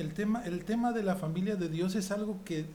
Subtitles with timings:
[0.00, 2.66] el tema, el tema de la familia de Dios es algo que,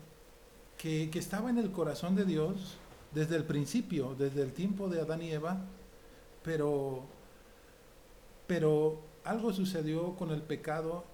[0.78, 2.78] que, estaba en el corazón de Dios
[3.14, 5.62] desde el principio, desde el tiempo de Adán y Eva,
[6.44, 7.04] pero,
[8.48, 11.06] pero algo sucedió con el pecado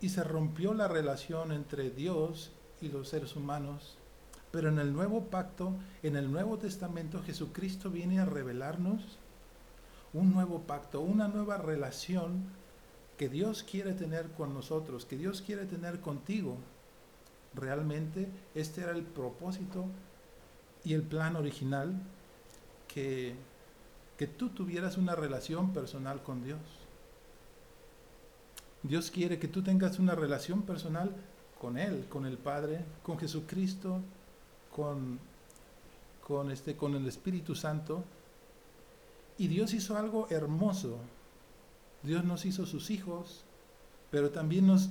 [0.00, 3.98] y se rompió la relación entre Dios y los seres humanos.
[4.50, 9.18] Pero en el nuevo pacto, en el Nuevo Testamento, Jesucristo viene a revelarnos
[10.12, 12.46] un nuevo pacto, una nueva relación
[13.20, 16.56] que Dios quiere tener con nosotros, que Dios quiere tener contigo.
[17.54, 19.84] Realmente este era el propósito
[20.84, 22.00] y el plan original,
[22.88, 23.34] que,
[24.16, 26.60] que tú tuvieras una relación personal con Dios.
[28.82, 31.14] Dios quiere que tú tengas una relación personal
[31.60, 34.00] con Él, con el Padre, con Jesucristo,
[34.74, 35.18] con,
[36.26, 38.02] con, este, con el Espíritu Santo.
[39.36, 41.00] Y Dios hizo algo hermoso.
[42.02, 43.44] Dios nos hizo sus hijos,
[44.10, 44.90] pero también nos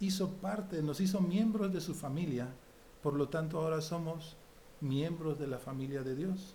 [0.00, 2.48] hizo parte, nos hizo miembros de su familia.
[3.02, 4.36] Por lo tanto, ahora somos
[4.80, 6.54] miembros de la familia de Dios.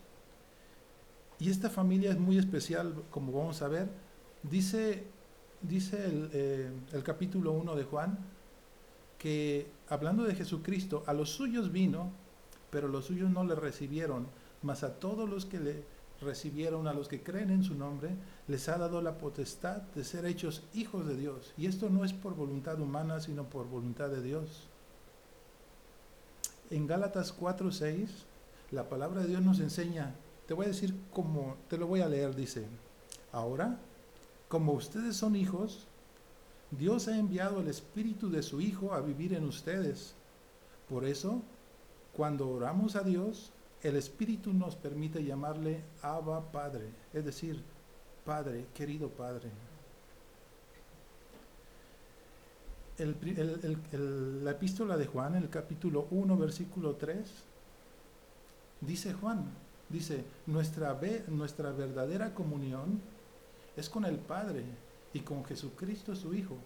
[1.39, 3.89] Y esta familia es muy especial, como vamos a ver.
[4.43, 5.05] Dice,
[5.61, 6.71] dice el, eh,
[7.03, 8.19] capítulo 1 de Juan
[9.17, 12.11] que, hablando de Jesucristo, a los suyos vino,
[12.69, 14.27] pero los suyos no le recibieron,
[14.61, 15.83] mas a todos los que le
[16.21, 18.09] recibieron, a los que creen en su nombre,
[18.47, 21.53] les ha dado la potestad de ser hechos hijos de Dios.
[21.57, 24.67] Y esto no es por voluntad humana, sino por voluntad de Dios.
[26.69, 28.25] En Gálatas 4:6,
[28.71, 30.13] la palabra de Dios nos enseña,
[30.47, 32.65] te voy a decir cómo, te lo voy a leer, dice,
[33.31, 33.79] ahora,
[34.47, 35.87] como ustedes son hijos,
[36.71, 40.13] Dios ha enviado el Espíritu de su Hijo a vivir en ustedes.
[40.87, 41.41] Por eso,
[42.15, 43.51] cuando oramos a Dios,
[43.83, 47.61] el Espíritu nos permite llamarle Abba Padre, es decir,
[48.25, 49.49] Padre, querido Padre.
[52.99, 57.17] la epístola de Juan, el capítulo 1, versículo 3,
[58.81, 59.45] dice Juan,
[59.87, 60.99] dice, nuestra,
[61.29, 62.99] nuestra verdadera comunión
[63.77, 64.65] es con el Padre
[65.13, 66.57] y con Jesucristo su Hijo.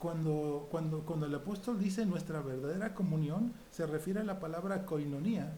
[0.00, 5.52] Cuando, cuando, cuando el apóstol dice nuestra verdadera comunión, se refiere a la palabra koinonía,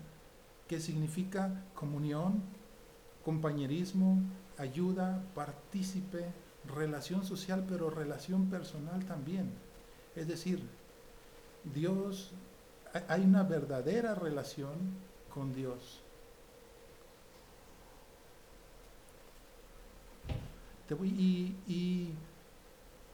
[0.68, 2.42] que significa comunión,
[3.24, 4.22] compañerismo,
[4.58, 6.26] ayuda, partícipe,
[6.74, 9.50] relación social, pero relación personal también.
[10.16, 10.60] Es decir,
[11.74, 12.32] Dios,
[13.08, 14.74] hay una verdadera relación
[15.32, 16.00] con Dios.
[20.88, 21.08] Te voy,
[21.66, 22.12] y,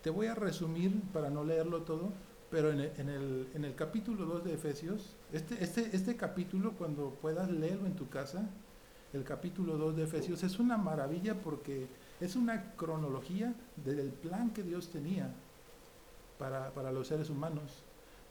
[0.03, 2.13] te voy a resumir para no leerlo todo,
[2.51, 7.51] pero en el, en el, capítulo 2 de Efesios, este, este, este capítulo, cuando puedas
[7.51, 8.49] leerlo en tu casa,
[9.13, 11.89] el capítulo 2 de Efesios, es una maravilla porque
[12.21, 13.55] es una cronología
[13.85, 15.33] del plan que Dios tenía
[16.39, 17.83] para, los seres humanos.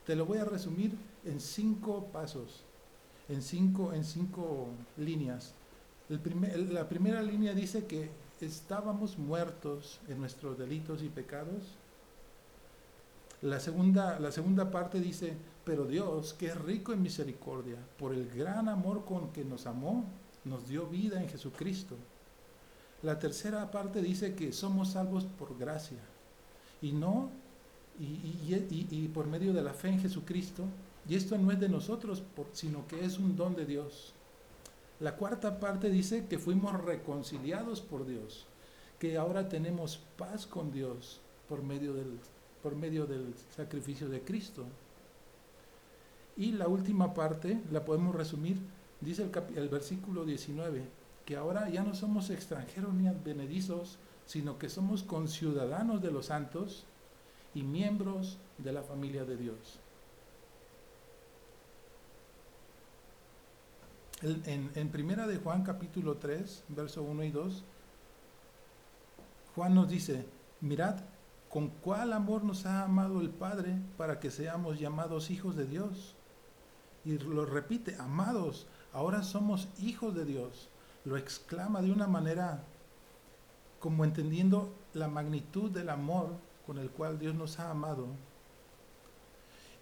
[0.05, 0.91] Te lo voy a resumir
[1.25, 2.63] en cinco pasos,
[3.27, 5.53] en cinco, en cinco líneas.
[6.09, 8.09] la primera línea dice que
[8.41, 11.77] estábamos muertos en nuestros delitos y pecados.
[13.41, 18.29] La segunda, la segunda parte dice, pero Dios, que es rico en misericordia, por el
[18.29, 20.05] gran amor con que nos amó,
[20.43, 21.95] nos dio vida en Jesucristo.
[23.01, 25.99] La tercera parte dice que somos salvos por gracia
[26.81, 27.29] y no,
[27.97, 30.65] y, por medio de la fe en Jesucristo.
[31.07, 34.13] Y esto no es de nosotros, sino que es un don de Dios.
[34.99, 38.45] La cuarta parte dice que fuimos reconciliados por Dios,
[38.99, 42.19] que ahora tenemos paz con Dios por medio del,
[42.61, 44.65] por medio del sacrificio de Cristo.
[46.37, 48.57] Y la última parte la podemos resumir,
[49.01, 50.83] dice el, versículo 19,
[51.25, 56.85] que ahora ya no somos extranjeros ni advenedizos, sino que somos conciudadanos de los santos
[57.53, 59.79] y miembros de la familia de Dios.
[64.21, 67.63] en, Primera de Juan capítulo 3, verso 1 y 2,
[69.55, 70.25] Juan nos dice,
[70.61, 70.99] mirad
[71.49, 76.15] con cuál amor nos ha amado el Padre para que seamos llamados hijos de Dios.
[77.03, 80.69] Y lo repite, amados, ahora somos hijos de Dios.
[81.05, 82.63] Lo exclama de una manera
[83.79, 86.29] como entendiendo la magnitud del amor
[86.67, 88.07] con el cual Dios nos ha amado.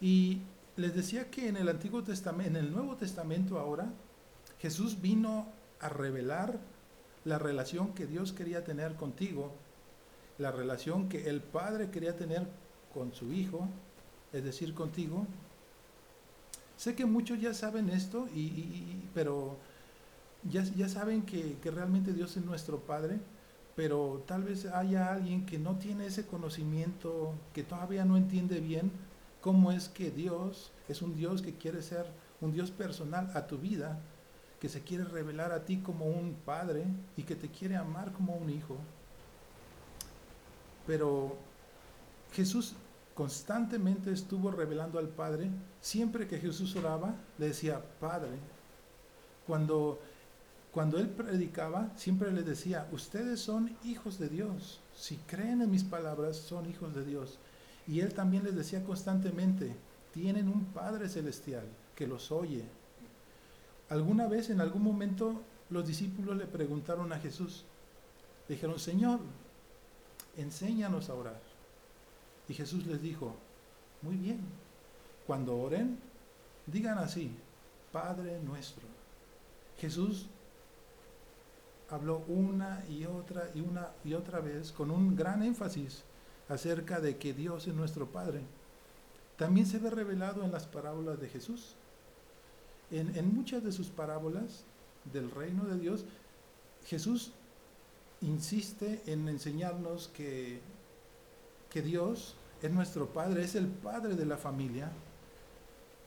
[0.00, 0.40] Y
[0.76, 3.90] les decía que en el Antiguo Testamento, en el Nuevo Testamento ahora,
[4.60, 5.46] Jesús vino
[5.80, 6.58] a revelar
[7.24, 9.52] la relación que Dios quería tener contigo,
[10.38, 12.46] la relación que el Padre quería tener
[12.94, 13.68] con su Hijo,
[14.32, 15.26] es decir, contigo.
[16.76, 19.56] Sé que muchos ya saben esto, y, pero
[20.44, 23.18] ya, ya saben que, que realmente Dios es nuestro Padre,
[23.74, 28.92] pero tal vez haya alguien que no tiene ese conocimiento, que todavía no entiende bien
[29.40, 32.06] cómo es que Dios es un Dios que quiere ser
[32.40, 33.98] un Dios personal a tu vida,
[34.60, 36.84] que se quiere revelar a ti como un padre
[37.16, 38.76] y que te quiere amar como un hijo.
[40.88, 41.36] Pero
[42.32, 42.72] Jesús
[43.14, 45.50] constantemente estuvo revelando al Padre.
[45.82, 48.38] Siempre que Jesús oraba, le decía, Padre.
[49.46, 50.00] Cuando,
[50.72, 54.80] cuando él predicaba, siempre le decía, ustedes son hijos de Dios.
[54.96, 57.38] Si creen en mis palabras, son hijos de Dios.
[57.86, 59.76] Y él también les decía constantemente,
[60.14, 61.64] tienen un Padre celestial
[61.96, 62.64] que los oye.
[63.90, 67.66] Alguna vez, en algún momento, los discípulos le preguntaron a Jesús,
[68.48, 69.20] dijeron, Señor,
[70.38, 71.40] enséñanos a orar.
[72.48, 73.34] Y Jesús les dijo,
[74.00, 74.40] muy bien,
[75.26, 75.98] cuando oren,
[76.66, 77.36] digan así,
[77.92, 78.86] Padre nuestro.
[79.78, 80.26] Jesús
[81.90, 86.04] habló una y otra y una y otra vez con un gran énfasis
[86.48, 88.40] acerca de que Dios es nuestro Padre.
[89.36, 91.74] También se ve revelado en las parábolas de Jesús.
[92.90, 94.64] En, en muchas de sus parábolas
[95.12, 96.06] del reino de Dios,
[96.86, 97.32] Jesús
[98.22, 100.60] insiste en enseñarnos que,
[101.70, 104.90] que Dios es nuestro Padre, es el Padre de la familia.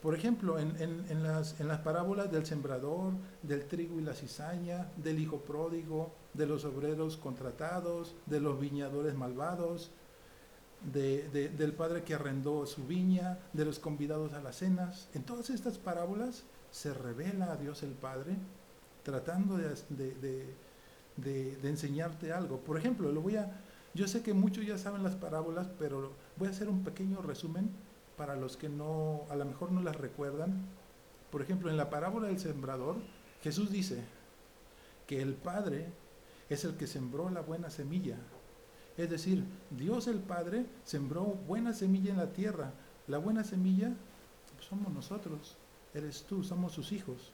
[0.01, 3.13] Por ejemplo, en, en, las, en, las, parábolas del sembrador,
[3.43, 9.13] del trigo y la cizaña, del hijo pródigo, de los obreros contratados, de los viñadores
[9.13, 9.91] malvados,
[10.91, 15.07] de, de, del padre que arrendó su viña, de los convidados a las cenas.
[15.13, 18.35] En todas estas parábolas se revela a Dios el Padre
[19.03, 20.55] tratando de,
[21.17, 22.59] de enseñarte algo.
[22.59, 23.61] Por ejemplo, lo voy a,
[23.93, 27.69] yo sé que muchos ya saben las parábolas, pero voy a hacer un pequeño resumen
[28.15, 30.61] para los que no, a lo mejor no las recuerdan.
[31.31, 32.97] Por ejemplo, en la parábola del sembrador,
[33.41, 34.03] Jesús dice
[35.07, 35.87] que el Padre
[36.49, 38.17] es el que sembró la buena semilla.
[38.97, 42.73] Es decir, Dios el Padre sembró buena semilla en la tierra.
[43.07, 43.93] La buena semilla
[44.59, 45.57] somos nosotros,
[45.93, 47.31] eres tú, somos sus hijos.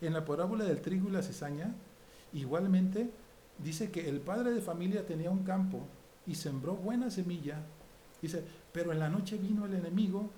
[0.00, 1.74] En la parábola del trigo y la cizaña,
[2.32, 3.10] igualmente
[3.58, 5.80] dice que el padre de familia tenía un campo
[6.26, 7.64] y sembró buena semilla.
[8.20, 10.30] Dice, pero en la noche vino el enemigo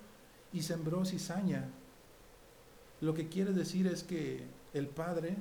[0.53, 1.69] y sembró cizaña.
[3.01, 4.45] Lo que quiere decir es que
[4.75, 5.37] el padre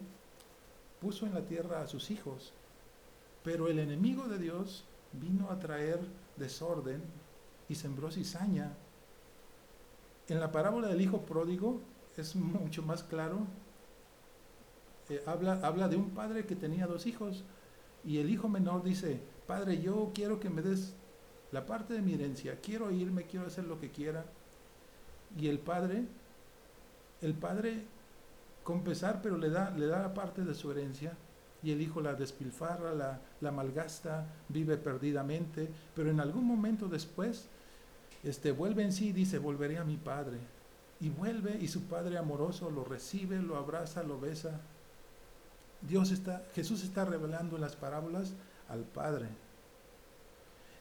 [1.01, 2.53] puso en la tierra a sus hijos,
[3.43, 5.99] pero el enemigo de Dios vino a traer
[6.37, 7.01] desorden
[7.67, 8.73] y sembró cizaña.
[10.27, 11.81] En la parábola del hijo pródigo
[12.17, 13.47] es mucho más claro.
[15.09, 17.43] Eh, habla, habla de un padre que tenía dos hijos
[18.05, 20.93] y el hijo menor dice, Padre, yo quiero que me des
[21.51, 24.25] la parte de mi herencia, quiero irme, quiero hacer lo que quiera.
[25.37, 26.05] Y el padre,
[27.21, 27.85] el padre
[28.63, 31.13] con pesar, pero le da, le da la parte de su herencia.
[31.61, 37.47] Y el hijo la despilfarra, la, la malgasta, vive perdidamente, pero en algún momento después
[38.23, 40.37] este, vuelve en sí y dice, volveré a mi padre.
[41.01, 44.61] Y vuelve y su padre amoroso lo recibe, lo abraza, lo besa
[45.81, 48.33] Dios está, Jesús está revelando las parábolas
[48.67, 49.27] al Padre.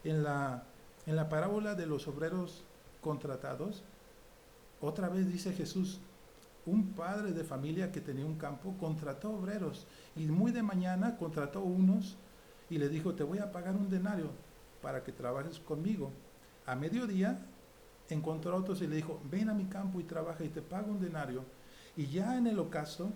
[0.04, 0.64] En la,
[1.06, 2.64] en la parábola de los obreros
[3.00, 3.82] contratados,
[4.80, 6.00] otra vez dice Jesús,
[6.66, 11.62] un padre de familia que tenía un campo contrató obreros y muy de mañana contrató
[11.62, 12.16] unos
[12.68, 14.30] y le dijo, te voy a pagar un denario
[14.82, 16.12] para que trabajes conmigo.
[16.66, 17.38] A mediodía
[18.10, 20.92] encontró a otros y le dijo, ven a mi campo y trabaja y te pago
[20.92, 21.42] un denario.
[21.96, 23.10] Y ya en el ocaso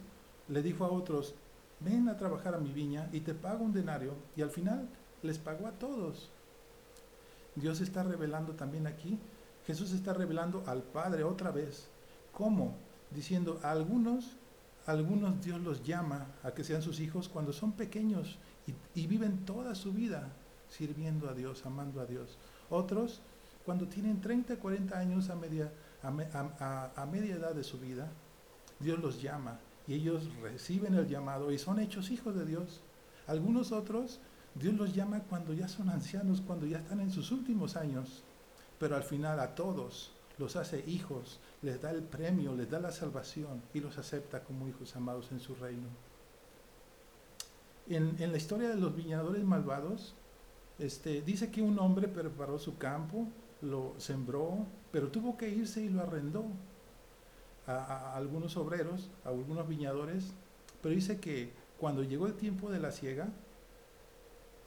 [0.48, 1.34] le dijo a otros,
[1.84, 4.14] ven a trabajar a mi viña y te pago un denario.
[4.36, 4.88] Y al final
[5.22, 6.30] les pagó a todos.
[7.54, 9.18] Dios está revelando también aquí,
[9.66, 11.88] Jesús está revelando al Padre otra vez.
[12.32, 12.74] ¿Cómo?
[13.10, 14.36] Diciendo, a algunos,
[14.86, 18.38] algunos Dios los llama a que sean sus hijos cuando son pequeños
[18.94, 20.28] y, viven toda su vida
[20.68, 22.38] sirviendo a Dios, amando a Dios.
[22.70, 23.20] Otros,
[23.66, 25.70] cuando tienen 30, 40 años a media,
[26.02, 28.08] a media edad de su vida,
[28.80, 32.80] Dios los llama y ellos reciben el llamado y son hechos hijos de Dios.
[33.26, 34.20] Algunos otros,
[34.54, 38.22] Dios los llama cuando ya son ancianos, cuando ya están en sus últimos años,
[38.78, 42.90] pero al final a todos los hace hijos, les da el premio, les da la
[42.90, 45.88] salvación y los acepta como hijos amados en su reino.
[47.88, 50.14] En, en la historia de los viñadores malvados,
[50.78, 53.28] este, dice que un hombre preparó su campo,
[53.60, 56.46] lo sembró, pero tuvo que irse y lo arrendó
[57.66, 60.32] a, algunos obreros, a algunos viñadores,
[60.80, 63.28] pero dice que cuando llegó el tiempo de la siega,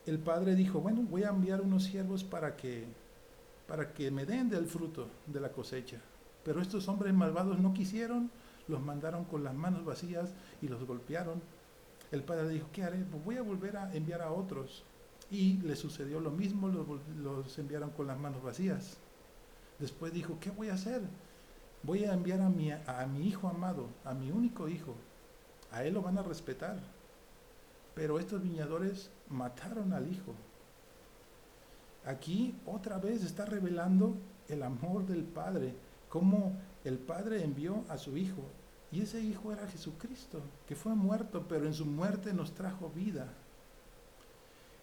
[0.05, 2.85] el padre dijo, bueno, voy a enviar unos siervos para que,
[3.67, 5.99] para que me den del fruto de la cosecha.
[6.43, 8.29] Pero estos hombres malvados no quisieron,
[8.67, 11.41] los mandaron con las manos vacías y los golpearon.
[12.11, 13.03] El padre dijo, ¿qué haré?
[13.25, 14.83] Voy a volver a enviar a otros.
[15.31, 16.85] Y le sucedió lo mismo, los,
[17.17, 18.97] los enviaron con las manos vacías.
[19.79, 21.01] Después dijo, ¿qué voy a hacer?
[21.85, 24.95] Voy a enviar a mi, a mi hijo amado, a mi único hijo.
[25.71, 26.79] A él lo van a respetar.
[27.93, 30.33] Pero estos viñadores mataron al hijo.
[32.05, 34.15] Aquí otra vez está revelando
[34.47, 35.75] el amor del Padre,
[36.09, 38.41] cómo el Padre envió a su hijo.
[38.91, 43.27] Y ese hijo era Jesucristo, que fue muerto, pero en su muerte nos trajo vida.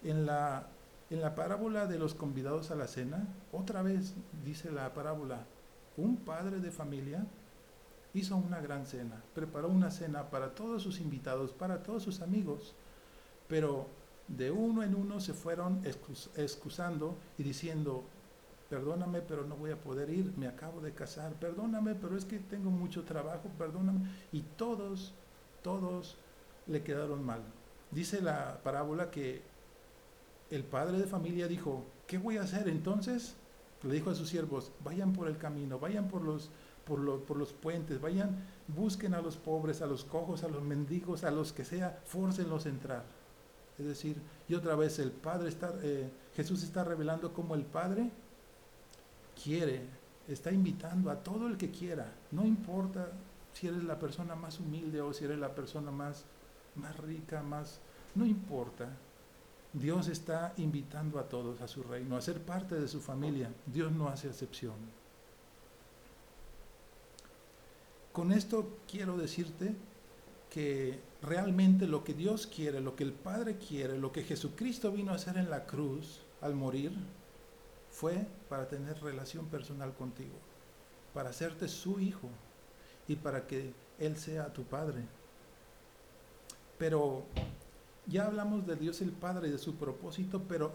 [0.05, 0.67] En la,
[1.11, 5.47] en la parábola de los convidados a la cena, otra vez dice la parábola,
[5.97, 7.27] un padre de familia
[8.15, 12.75] hizo una gran cena, preparó una cena para todos sus invitados, para todos sus amigos,
[13.49, 13.87] pero
[14.29, 15.83] de uno en uno se fueron
[16.37, 18.05] excusando y diciendo,
[18.69, 22.39] perdóname, pero no voy a poder ir, me acabo de casar, perdóname, pero es que
[22.39, 24.09] tengo mucho trabajo, perdóname.
[24.33, 25.13] Y todos,
[25.63, 26.17] todos
[26.67, 27.43] le quedaron mal.
[27.91, 29.43] Dice la parábola que
[30.51, 33.37] el padre de familia dijo, ¿qué voy a hacer entonces?
[33.85, 36.51] Le dijo a sus siervos, vayan por el camino, vayan por los,
[36.85, 38.37] por, por los puentes, vayan,
[38.69, 42.67] busquen a los pobres, a los cojos, a los mendigos, a los que sea, fórcenlos
[42.67, 43.05] a entrar.
[43.79, 44.17] Es decir,
[44.49, 48.11] y otra vez el Padre está, eh, Jesús está revelando cómo el Padre
[49.43, 49.83] quiere,
[50.29, 53.11] está invitando a todo el que quiera, no importa
[53.53, 56.25] si eres la persona más humilde o si eres la persona más,
[56.77, 57.81] más rica, más,
[58.15, 58.89] no importa.
[59.73, 63.51] Dios está invitando a todos a su reino, a ser parte de su familia.
[63.67, 64.75] Dios no hace excepción.
[68.13, 69.75] Con esto quiero decirte
[70.51, 75.13] que realmente lo que Dios quiere, lo que el Padre quiere, lo que Jesucristo vino
[75.13, 76.93] a hacer en la cruz al morir,
[77.91, 80.35] fue para tener relación personal contigo,
[81.15, 82.29] para hacerte su hijo
[83.09, 85.03] y para que Él sea tu Padre.
[86.79, 87.25] Pero
[88.07, 90.73] ya hablamos de Dios el Padre y de su propósito, pero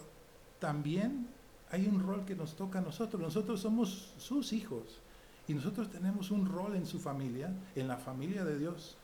[0.59, 1.27] también
[1.69, 3.21] hay un rol que nos toca a nosotros.
[3.21, 5.01] Nosotros somos sus hijos
[5.47, 8.97] y nosotros tenemos un rol en su familia, en la familia de Dios.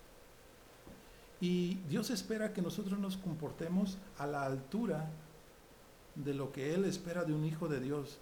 [1.42, 5.10] Y Dios espera que nosotros nos comportemos a la altura
[6.16, 8.20] de lo que Él espera de un hijo de Dios,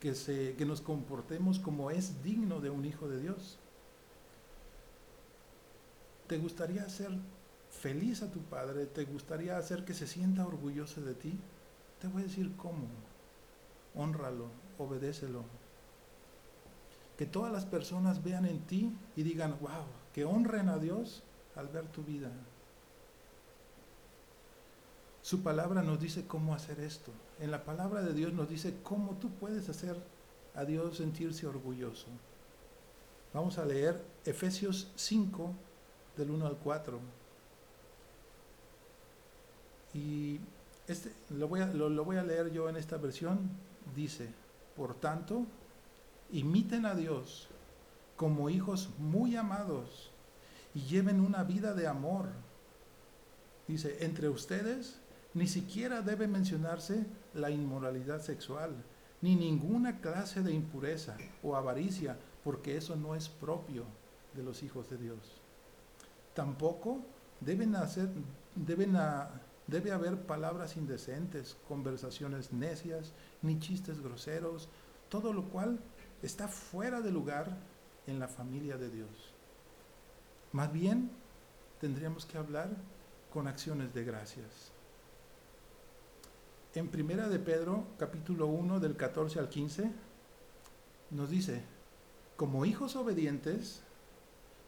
[0.00, 3.58] que, se, que nos comportemos como es digno de un hijo de Dios.
[6.26, 7.10] ¿Te gustaría hacer
[7.80, 8.86] feliz a tu padre?
[8.86, 11.38] ¿Te gustaría hacer que se sienta orgulloso de ti?
[12.00, 12.86] Te voy a decir cómo.
[13.94, 14.46] Honralo,
[14.78, 15.44] obedécelo.
[17.18, 21.22] Que todas las personas vean en ti y digan, wow, que honren a Dios
[21.54, 22.30] al ver tu vida.
[25.22, 27.12] Su palabra nos dice cómo hacer esto.
[27.40, 29.96] En la palabra de Dios nos dice cómo tú puedes hacer
[30.54, 32.08] a Dios sentirse orgulloso.
[33.32, 35.52] Vamos a leer Efesios 5
[36.16, 37.23] del 1 al 4.
[39.94, 40.40] Y
[40.86, 43.50] este, lo, voy a, lo voy a leer yo en esta versión.
[43.94, 44.28] Dice,
[44.76, 45.46] por tanto,
[46.32, 47.48] imiten a Dios
[48.16, 50.10] como hijos muy amados
[50.74, 52.28] y lleven una vida de amor.
[53.66, 54.98] Dice, entre ustedes
[55.32, 58.72] ni siquiera debe mencionarse la inmoralidad sexual,
[59.20, 63.84] ni ninguna clase de impureza o avaricia, porque eso no es propio
[64.34, 65.18] de los hijos de Dios.
[66.34, 67.00] Tampoco
[67.40, 68.08] deben hacer,
[68.54, 68.96] deben
[69.66, 74.68] debe haber palabras indecentes, conversaciones necias, ni chistes groseros,
[75.08, 75.78] todo lo cual
[76.22, 77.56] está fuera de lugar
[78.06, 79.32] en la familia de Dios.
[80.52, 81.10] Más bien,
[81.80, 82.70] tendríamos que hablar
[83.32, 84.74] con acciones de gracias
[86.74, 89.92] en Primera de Pedro, capítulo 1, del 14 al 15,
[91.10, 91.62] nos dice,
[92.36, 93.82] como hijos obedientes,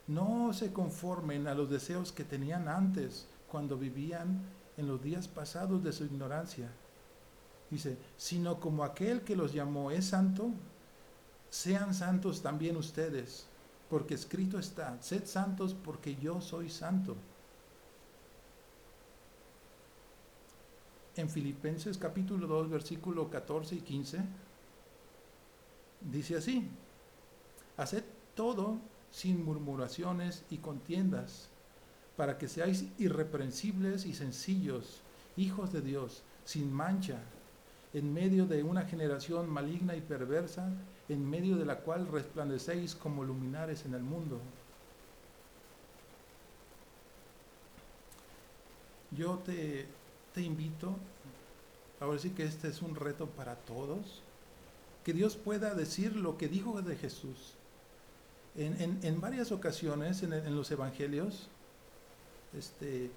[0.06, 4.42] no se conformen a los deseos que tenían antes cuando vivían
[4.76, 6.70] en los días pasados de su ignorancia.
[7.70, 10.50] Dice, sino como aquel que los llamó es santo,
[11.50, 13.46] sean santos también ustedes,
[13.88, 17.16] porque escrito está, sed santos porque yo soy santo.
[21.16, 24.20] en Filipenses capítulo 2, versículo 14 y 15,
[26.02, 26.68] dice así,
[27.76, 28.04] haced
[28.34, 28.78] todo
[29.10, 31.48] sin murmuraciones y contiendas,
[32.16, 35.00] para que seáis irreprensibles y sencillos,
[35.36, 37.18] hijos de Dios, sin mancha,
[37.92, 40.70] en medio de una generación maligna y perversa,
[41.08, 44.40] en medio de la cual resplandecéis como luminares en el mundo.
[49.12, 49.86] Yo te
[50.36, 50.94] te invito,
[51.98, 54.20] ahora sí que este es un reto para todos,
[55.02, 57.54] que Dios pueda decir lo que dijo de Jesús.
[58.54, 61.48] En, varias ocasiones en, los evangelios,
[62.54, 63.10] este,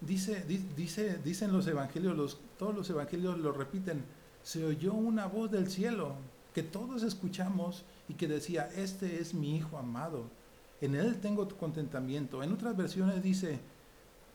[0.00, 0.44] dice,
[0.76, 4.04] dice, dicen los evangelios, los, todos los evangelios lo repiten,
[4.42, 6.16] se oyó una voz del cielo
[6.54, 10.24] que todos escuchamos y que decía, este es mi hijo amado,
[10.80, 12.42] en él tengo contentamiento.
[12.42, 13.60] En otras versiones dice,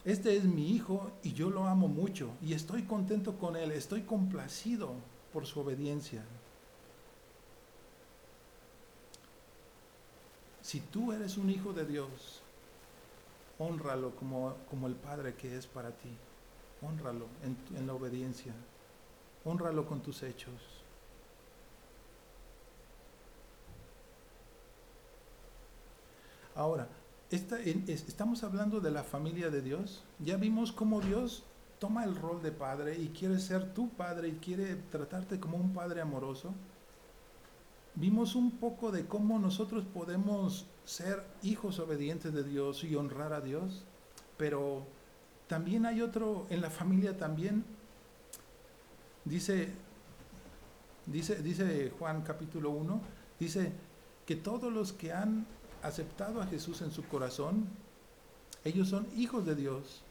[0.06, 4.04] este es mi hijo y yo lo amo mucho y estoy contento con él, estoy
[4.04, 4.94] complacido
[5.34, 6.24] por su obediencia.
[10.62, 12.42] Si tú eres un hijo de Dios,
[13.60, 16.10] honralo como, como el Padre que es para ti.
[16.82, 18.54] Honralo en, la obediencia.
[19.44, 20.54] Honralo con tus hechos.
[26.56, 26.88] Ahora,
[27.30, 30.04] estamos hablando de la familia de Dios.
[30.20, 31.44] Ya vimos cómo Dios
[31.80, 35.74] toma el rol de padre y quiere ser tu padre y quiere tratarte como un
[35.74, 36.54] padre amoroso.
[38.00, 43.42] Vimos un poco de cómo nosotros podemos ser hijos obedientes de Dios y honrar a
[43.42, 43.86] Dios,
[44.38, 44.86] pero
[45.48, 47.66] también hay otro en la familia también.
[49.26, 49.70] Dice,
[51.08, 53.02] dice, dice Juan capítulo 1,
[53.40, 53.72] dice
[54.28, 55.48] que todos los que han
[55.82, 57.66] aceptado a Jesús en su corazón,
[58.64, 60.04] ellos son hijos de Dios.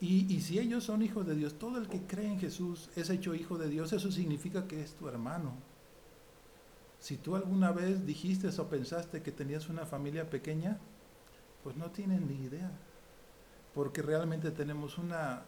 [0.00, 3.10] Y, y, si ellos son hijos de Dios, todo el que cree en Jesús es
[3.10, 5.54] hecho hijo de Dios, eso significa que es tu hermano.
[7.00, 10.78] Si tú alguna vez dijiste o pensaste que tenías una familia pequeña,
[11.62, 12.70] pues no tienen ni idea,
[13.74, 15.42] porque realmente tenemos una,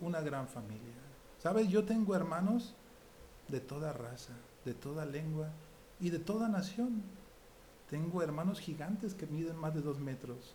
[0.00, 0.94] una gran familia.
[1.38, 1.68] ¿Sabes?
[1.68, 2.74] Yo tengo hermanos
[3.48, 4.32] de toda raza,
[4.64, 5.48] de toda lengua
[6.00, 7.02] y de toda nación.
[7.88, 10.54] Tengo hermanos gigantes que miden más de dos metros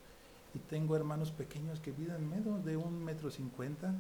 [0.53, 3.93] y tengo hermanos pequeños que miden menos de un metro cincuenta,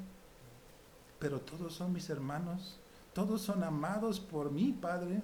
[1.19, 2.77] pero todos son mis hermanos,
[3.13, 5.21] todos son amados por mi Padre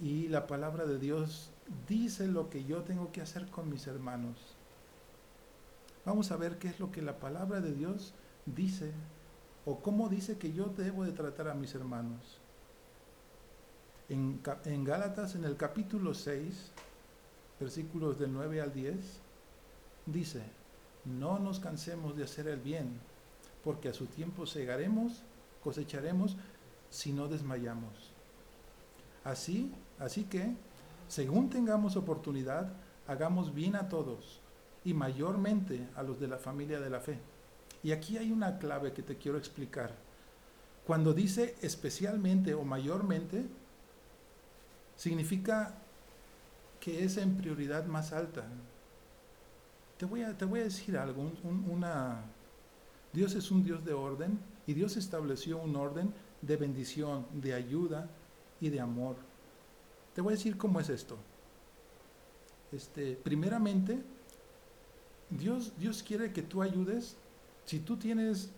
[0.00, 1.50] y la palabra de Dios
[1.88, 4.56] dice lo que yo tengo que hacer con mis hermanos.
[6.04, 8.12] Vamos a ver qué es lo que la palabra de Dios
[8.46, 8.92] dice
[9.64, 12.40] o cómo dice que yo debo de tratar a mis hermanos.
[14.08, 16.72] En, en Gálatas, en el capítulo 6,
[17.58, 19.20] versículos del 9 al 10,
[20.06, 20.42] dice,
[21.06, 23.00] no nos cansemos de hacer el bien,
[23.62, 25.22] porque a su tiempo segaremos,
[25.62, 26.36] cosecharemos,
[26.90, 28.13] si no desmayamos.
[29.24, 30.54] Así, así que,
[31.08, 32.72] según tengamos oportunidad,
[33.06, 34.40] hagamos bien a todos,
[34.84, 37.18] y mayormente a los de la familia de la fe.
[37.82, 39.92] Y aquí hay una clave que te quiero explicar.
[40.86, 43.46] Cuando dice especialmente o mayormente,
[44.96, 45.74] significa
[46.80, 48.44] que es en prioridad más alta.
[49.96, 51.30] Te voy a, te voy a decir algo,
[51.70, 52.22] una,
[53.12, 58.08] Dios es un Dios de orden y Dios estableció un orden de bendición, de ayuda
[58.64, 59.16] y de amor.
[60.14, 61.18] Te voy a decir cómo es esto.
[62.72, 64.02] Este, primeramente,
[65.28, 67.16] Dios, Dios quiere que tú ayudes.
[67.66, 68.50] Si tú tienes,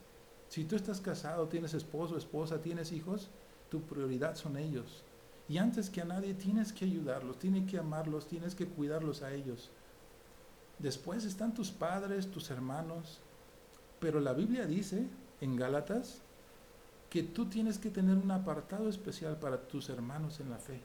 [0.49, 3.31] si tú estás casado, tienes esposo, esposa, tienes hijos,
[3.69, 5.03] tu prioridad son ellos.
[5.49, 9.33] Y antes que a nadie tienes que ayudarlos, tienes que amarlos, tienes que cuidarlos a
[9.33, 9.71] ellos.
[10.79, 13.19] Después están tus padres, tus hermanos.
[13.99, 15.09] Pero la Biblia dice
[15.40, 16.23] en Gálatas
[17.16, 20.83] que tú tienes que tener un apartado especial para tus hermanos en la fe.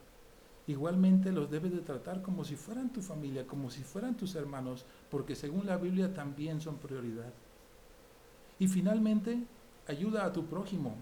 [0.66, 4.86] Igualmente los debes de tratar como si fueran tu familia, como si fueran tus hermanos,
[5.10, 7.34] porque según la Biblia también son prioridad.
[8.60, 9.44] Y finalmente,
[9.90, 10.96] ayuda a tu prójimo,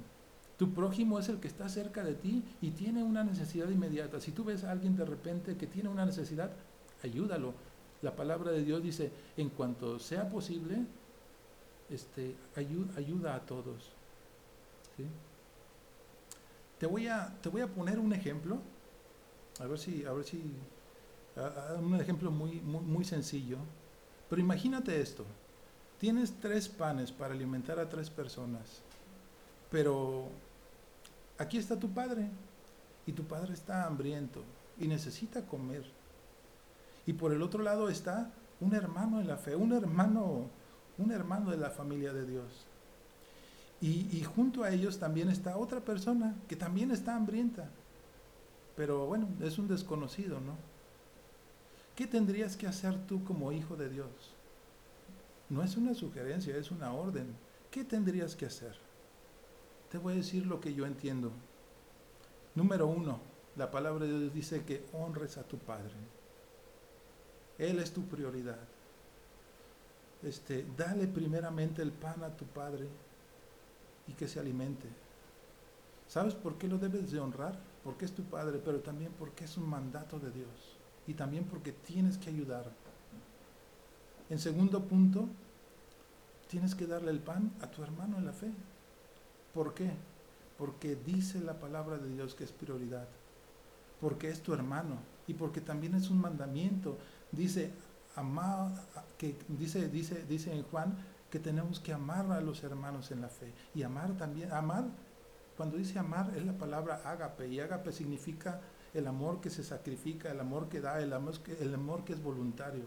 [0.58, 4.20] tu prójimo es el que está cerca de ti y tiene una necesidad inmediata.
[4.20, 6.50] Si tú ves a alguien de repente que tiene una necesidad,
[7.04, 7.54] ayúdalo.
[8.02, 10.88] La palabra de Dios dice, en cuanto sea posible,
[11.88, 13.92] este, ayuda, ayuda a todos.
[16.80, 18.60] Te, voy a, te voy a poner un ejemplo,
[19.60, 20.42] a ver si, a ver si,
[21.80, 23.58] un ejemplo muy, muy, muy sencillo.
[24.30, 25.26] Pero imagínate esto,
[26.00, 28.82] tienes tres panes para alimentar a tres personas,
[29.72, 30.28] pero
[31.38, 32.30] aquí está tu padre
[33.06, 34.44] y tu padre está hambriento
[34.80, 35.84] y necesita comer.
[37.06, 40.48] Y por el otro lado está un hermano en la fe, un hermano,
[40.98, 42.66] un hermano de la familia de Dios.
[43.82, 47.70] Y, junto a ellos también está otra persona que también está hambrienta.
[48.76, 50.56] Pero bueno, es un desconocido, ¿no?
[51.96, 54.10] ¿Qué tendrías que hacer tú como hijo de Dios?
[55.50, 57.28] No es una sugerencia, es una orden.
[57.72, 58.76] ¿Qué tendrías que hacer?
[59.90, 61.32] Te voy a decir lo que yo entiendo.
[62.56, 63.20] Número uno,
[63.56, 65.94] la palabra de Dios dice que honres a tu Padre.
[67.58, 68.60] Él es tu prioridad.
[70.22, 72.88] Este, dale primeramente el pan a tu Padre
[74.10, 74.88] y que se alimente.
[76.08, 77.60] ¿Sabes por qué lo debes de honrar?
[77.84, 80.78] Porque es tu Padre, pero también porque es un mandato de Dios.
[81.08, 82.66] Y también porque tienes que ayudar.
[84.30, 85.28] En segundo punto,
[86.50, 88.52] tienes que darle el pan a tu hermano en la fe.
[89.54, 89.92] ¿Por qué?
[90.58, 93.08] Porque dice la palabra de Dios que es prioridad.
[94.02, 96.98] Porque es tu hermano y porque también es un mandamiento.
[97.32, 97.72] Dice,
[98.16, 98.72] amar,
[99.18, 100.98] que dice, dice, dice en Juan
[101.30, 103.54] que tenemos que amar a los hermanos en la fe.
[103.76, 104.86] Y amar también, amar,
[105.58, 108.62] cuando dice amar es la palabra ágape, y ágape significa
[108.94, 112.14] el amor que se sacrifica, el amor que da, el amor que, el amor que
[112.14, 112.86] es voluntario.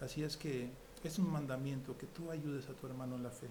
[0.00, 0.70] Así es que
[1.02, 3.48] es un mandamiento que tú ayudes a tu hermano en la fe.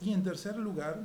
[0.00, 0.98] Y en tercer lugar,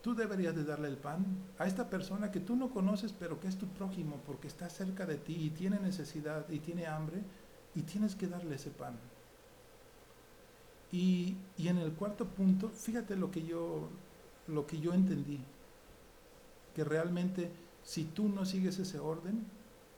[0.00, 1.24] tú deberías de darle el pan
[1.58, 5.06] a esta persona que tú no conoces, pero que es tu prójimo, porque está cerca
[5.06, 7.22] de ti y tiene necesidad y tiene hambre,
[7.74, 8.96] y tienes que darle ese pan.
[10.94, 13.88] Y, en el cuarto punto, fíjate lo que yo,
[14.46, 15.40] lo que yo entendí,
[16.72, 17.50] que realmente
[17.82, 19.44] si tú no sigues ese orden,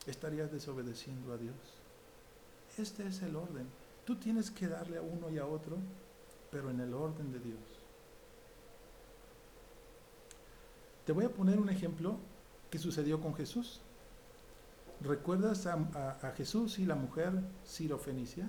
[0.07, 1.55] estarías desobedeciendo a Dios.
[2.79, 3.67] Este es el orden.
[4.07, 5.77] Tú tienes que darle a uno y a otro,
[6.51, 7.61] pero en el orden de Dios.
[11.05, 12.17] Te voy a poner un ejemplo
[12.71, 13.83] que sucedió con Jesús.
[15.03, 18.49] ¿Recuerdas a, Jesús y la mujer Sirofenicia?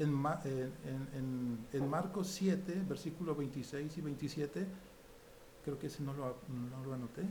[0.00, 0.24] En,
[1.14, 4.66] en, en, Marcos 7, versículos 26 y 27,
[5.64, 7.22] creo que ese no lo, no lo anoté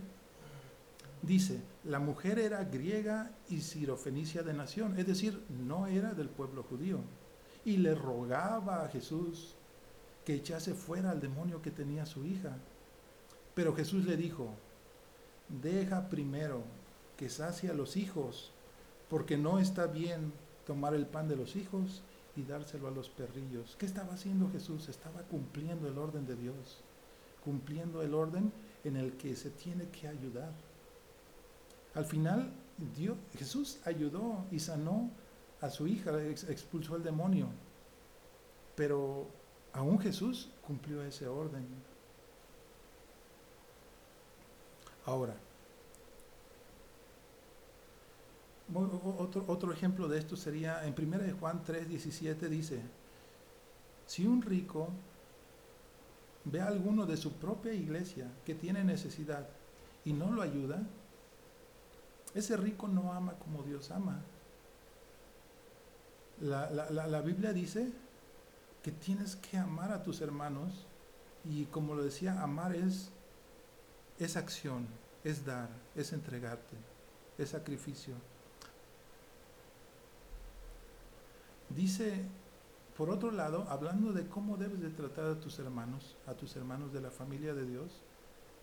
[1.22, 6.64] dice, la mujer era griega y sirofenicia de nación, es decir, no era del pueblo
[6.64, 7.00] judío.
[7.66, 9.56] Y le rogaba a Jesús
[10.26, 12.58] que echase fuera al demonio que tenía su hija.
[13.54, 14.54] Pero Jesús le dijo,
[15.62, 16.64] deja primero
[17.18, 18.52] que sacie a los hijos,
[19.10, 20.32] porque no está bien
[20.66, 22.02] tomar el pan de los hijos
[22.40, 23.76] y dárselo a los perrillos.
[23.78, 24.88] ¿Qué estaba haciendo Jesús?
[24.90, 26.82] Estaba cumpliendo el orden de Dios,
[27.44, 28.52] cumpliendo el orden
[28.84, 30.54] en el que se tiene que ayudar.
[31.94, 32.52] Al final,
[32.96, 35.12] Dios, Jesús ayudó y sanó
[35.60, 37.48] a su hija, expulsó al demonio.
[38.76, 39.28] Pero
[39.74, 41.66] aún Jesús cumplió ese orden.
[45.06, 45.36] Ahora,
[48.74, 52.82] otro, otro ejemplo de esto sería en 1 Juan 3, 17 dice,
[54.06, 54.90] si un rico
[56.46, 59.48] ve a alguno de su propia iglesia que tiene necesidad
[60.06, 60.82] y no lo ayuda,
[62.34, 64.22] ese rico no ama como Dios ama.
[66.42, 67.92] La, Biblia dice
[68.82, 70.86] que tienes que amar a tus hermanos
[71.44, 73.10] y como lo decía, amar es,
[74.20, 74.88] es acción,
[75.24, 76.76] es dar, es entregarte,
[77.38, 78.14] es sacrificio.
[81.70, 82.26] Dice,
[82.98, 86.94] por otro lado, hablando de cómo debes de tratar a tus hermanos, a tus hermanos
[86.94, 88.02] de la familia de Dios,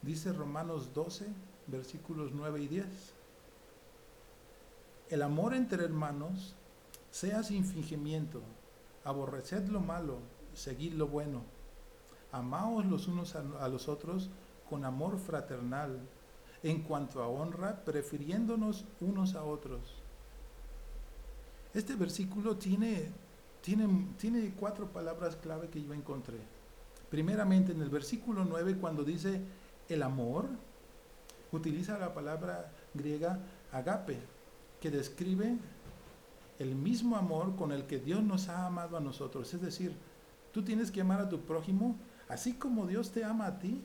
[0.02, 1.26] dice Romanos 12,
[1.68, 2.86] versículos 9 y 10
[5.08, 6.56] el amor entre hermanos
[7.12, 8.42] sea sin fingimiento,
[9.04, 10.18] aborreced lo malo,
[10.52, 11.42] seguid lo bueno,
[12.32, 14.30] amaos los unos a, los otros
[14.68, 16.00] con amor fraternal,
[16.64, 20.02] en cuanto a honra, prefiriéndonos unos a otros.
[21.76, 23.10] Este versículo tiene,
[23.60, 23.86] tiene,
[24.16, 26.38] tiene cuatro palabras clave que yo encontré.
[27.10, 29.42] Primeramente, en el versículo 9, cuando dice
[29.90, 30.46] el amor,
[31.52, 33.40] utiliza la palabra griega
[33.72, 34.18] agape,
[34.80, 35.58] que describe
[36.58, 39.52] el mismo amor con el que Dios nos ha amado a nosotros.
[39.52, 39.94] Es decir,
[40.52, 41.94] tú tienes que amar a tu prójimo
[42.30, 43.82] así como Dios te ama a ti.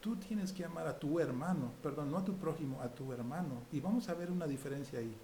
[0.00, 3.62] Tú tienes que amar a tu hermano, perdón, no a tu prójimo, a tu hermano.
[3.70, 5.16] Y vamos a ver una diferencia ahí.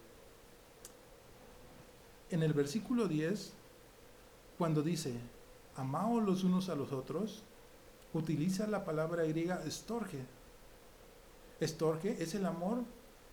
[2.33, 3.53] En el versículo 10,
[4.57, 5.13] cuando dice,
[5.77, 7.43] amaos los unos a los otros,
[8.15, 10.25] utiliza la palabra griega estorge.
[11.61, 12.85] Estorge es el amor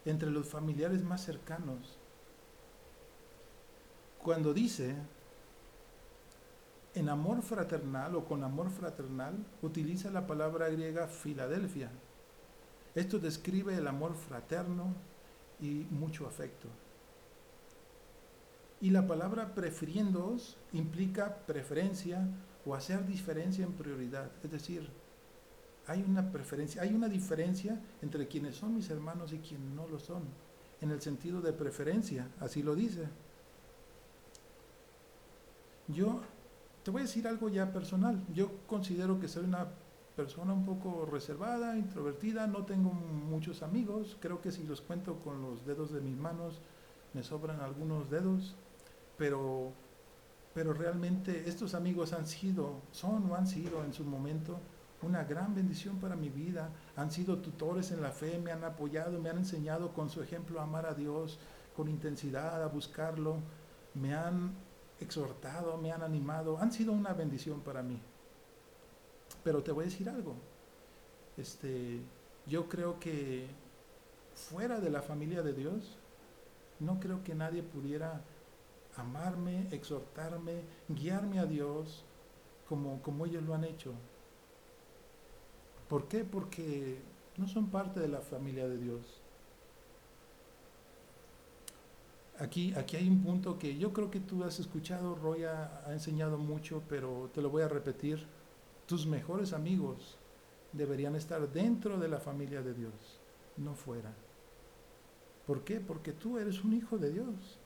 [0.04, 1.98] entre los familiares más cercanos.
[4.22, 4.98] Cuando dice
[6.94, 11.90] en amor fraternal o con amor fraternal, utiliza la palabra griega Filadelfia.
[12.96, 14.94] Esto describe el amor fraterno
[15.62, 16.68] y mucho afecto.
[18.82, 22.28] Y la palabra prefiriéndoos implica preferencia
[22.66, 24.32] o hacer diferencia en prioridad.
[24.44, 24.90] Es decir,
[25.88, 30.00] hay una preferencia, hay una diferencia entre quienes son mis hermanos y quienes no lo
[30.00, 30.24] son,
[30.82, 33.08] en el sentido de preferencia, así lo dice.
[35.88, 36.22] Yo
[36.84, 39.68] te voy a decir algo ya personal, yo considero que soy una
[40.16, 45.42] persona un poco reservada, introvertida, no tengo muchos amigos, creo que si los cuento con
[45.42, 46.62] los dedos de mis manos
[47.14, 48.56] me sobran algunos dedos,
[49.20, 49.74] pero,
[50.56, 54.60] pero realmente estos amigos han sido, son o han sido en su momento
[55.04, 56.72] una gran bendición para mi vida.
[56.96, 60.60] Han sido tutores en la fe, me han apoyado, me han enseñado con su ejemplo
[60.60, 61.38] a amar a Dios
[61.76, 63.38] con intensidad, a buscarlo.
[63.94, 64.54] Me han,
[65.00, 68.00] exhortado, me han animado, han sido una bendición para mí.
[69.44, 70.36] Pero te voy a decir algo.
[71.38, 72.02] Este,
[72.46, 73.48] yo creo que
[74.34, 75.98] fuera de la familia de Dios,
[76.80, 78.22] no creo que nadie pudiera
[79.00, 82.04] amarme, exhortarme, guiarme a Dios
[82.68, 83.94] como, como ellos lo han hecho.
[85.88, 86.24] ¿Por qué?
[86.24, 87.02] Porque
[87.38, 89.22] no son parte de la familia de Dios.
[92.40, 95.94] Aquí, aquí hay un punto que yo creo que tú has escuchado, Roy ha, ha
[95.94, 98.26] enseñado mucho, pero te lo voy a repetir.
[98.86, 100.18] Tus mejores amigos
[100.72, 102.94] deberían estar dentro de la familia de Dios,
[103.58, 104.14] no fuera.
[105.46, 105.80] ¿Por qué?
[105.80, 107.59] Porque tú eres un hijo de Dios.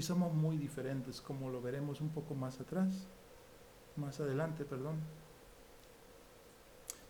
[0.00, 3.06] Y somos muy diferentes, como lo veremos un poco más atrás,
[3.96, 4.96] más adelante, perdón.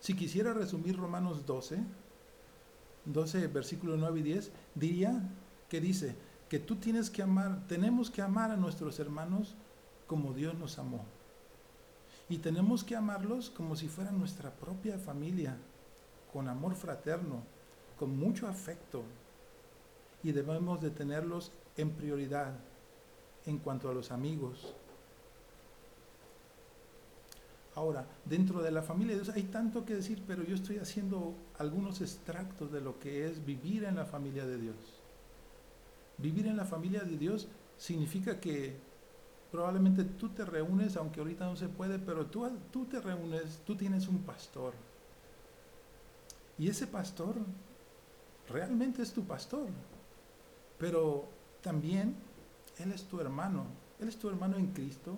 [0.01, 1.79] Si quisiera resumir Romanos 12,
[3.05, 5.21] 12 versículos 9 y 10, diría
[5.69, 6.17] que dice
[6.49, 9.55] que tú tienes que amar, tenemos que amar a nuestros hermanos
[10.05, 11.05] como Dios nos amó.
[12.27, 15.55] Y tenemos que amarlos como si fueran nuestra propia familia,
[16.33, 17.41] con amor fraterno,
[17.97, 19.03] con mucho afecto,
[20.23, 22.53] y debemos de tenerlos en prioridad
[23.45, 24.73] en cuanto a los amigos.
[27.75, 31.33] Ahora, dentro de la familia de Dios hay tanto que decir, pero yo estoy haciendo
[31.57, 34.75] algunos extractos de lo que es vivir en la familia de Dios.
[36.17, 38.75] Vivir en la familia de Dios significa que
[39.51, 43.75] probablemente tú te reúnes, aunque ahorita no se puede, pero tú, tú te reúnes, tú
[43.75, 44.73] tienes un pastor.
[46.57, 47.35] Y ese pastor
[48.49, 49.67] realmente es tu pastor.
[50.77, 51.25] Pero
[51.61, 52.15] también
[52.81, 53.65] Él es tu hermano,
[53.99, 55.17] Él es tu hermano en Cristo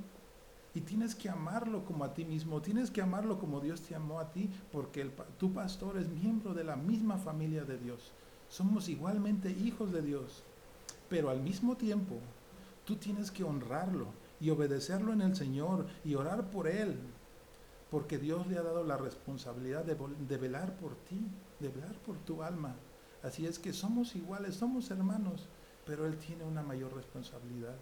[0.76, 4.20] y tienes que amarlo como a ti mismo, tienes que amarlo como Dios te amó
[4.20, 8.12] a ti, porque tu pastor es miembro de la misma familia de Dios.
[8.50, 10.44] Somos igualmente hijos de Dios,
[11.10, 12.16] pero al mismo tiempo
[12.86, 14.08] tú tienes que honrarlo
[14.40, 16.98] y obedecerlo en el Señor y orar por Él,
[17.92, 19.96] porque Dios le ha dado la responsabilidad de,
[20.28, 21.22] de velar por ti,
[21.60, 22.76] de velar por tu alma.
[23.22, 25.48] Así es que somos iguales, somos hermanos,
[25.86, 27.76] pero Él tiene una mayor responsabilidad.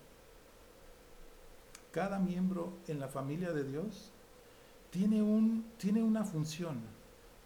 [1.91, 4.11] Cada miembro en la familia de Dios
[4.91, 6.79] tiene, un, tiene una función,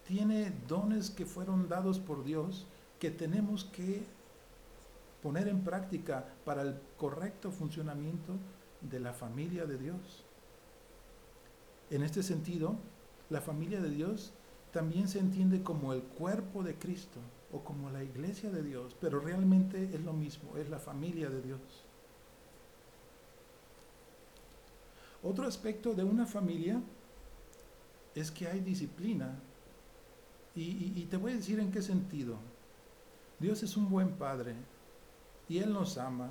[0.06, 2.66] tiene dones que fueron dados por Dios
[3.00, 4.04] que tenemos que
[5.22, 8.34] poner en práctica para el correcto funcionamiento
[8.80, 10.24] de la familia de Dios.
[11.90, 12.76] En este sentido,
[13.30, 14.32] la familia de Dios
[14.72, 17.20] también se entiende como el cuerpo de Cristo
[17.52, 21.42] o como la iglesia de Dios, pero realmente es lo mismo, es la familia de
[21.42, 21.60] Dios.
[25.22, 26.80] Otro aspecto de una familia
[28.14, 29.38] es que hay disciplina.
[30.54, 32.36] Y, te voy a decir en qué sentido.
[33.38, 34.54] Dios es un buen padre
[35.48, 36.30] y Él nos ama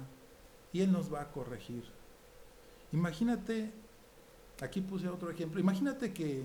[0.73, 1.83] y Él nos va a corregir.
[2.91, 3.71] Imagínate,
[4.61, 6.43] aquí puse otro ejemplo, imagínate que,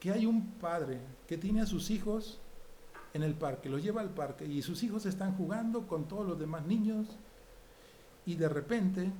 [0.00, 2.40] que hay un padre que tiene a sus hijos
[3.14, 6.38] en el parque, los lleva al parque y sus hijos están jugando con todos los
[6.38, 7.06] demás niños
[8.26, 9.10] y de repente,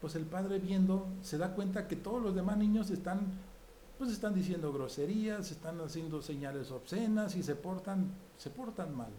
[0.00, 3.56] pues el padre viendo se da cuenta que todos los demás niños están
[3.98, 9.10] pues están diciendo groserías, están haciendo señales obscenas y se portan se portan mal.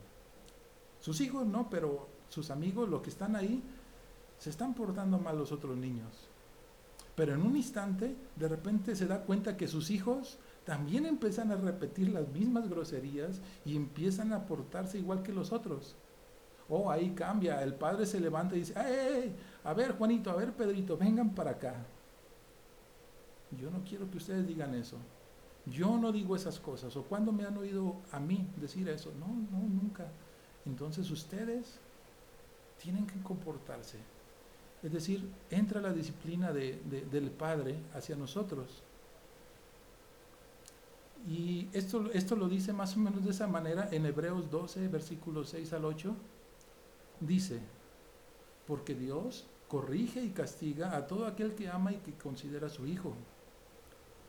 [0.99, 3.63] Sus hijos no, pero sus amigos, los que están ahí,
[4.37, 6.27] se están portando mal los otros niños.
[7.15, 11.55] Pero en un instante, de repente se da cuenta que sus hijos también empiezan a
[11.55, 15.95] repetir las mismas groserías y empiezan a portarse igual que los otros.
[16.67, 20.51] Oh, ahí cambia, el padre se levanta y dice, ¡Ey, a ver Juanito, a ver
[20.51, 21.85] Pedrito, vengan para acá!
[23.57, 24.97] Yo no quiero que ustedes digan eso.
[25.65, 26.97] Yo no digo esas cosas.
[26.97, 29.13] ¿O cuando me han oído a mí decir eso?
[29.17, 30.11] No, no, nunca.
[30.65, 31.79] Entonces ustedes
[32.77, 33.99] tienen que comportarse.
[34.83, 38.83] Es decir, entra la disciplina del Padre hacia nosotros.
[41.27, 45.49] Y esto, esto lo dice más o menos de esa manera en Hebreos 12, versículos
[45.49, 46.15] 6 al 8.
[47.19, 47.59] Dice,
[48.65, 53.13] porque Dios corrige y castiga a todo aquel que ama y que considera su hijo.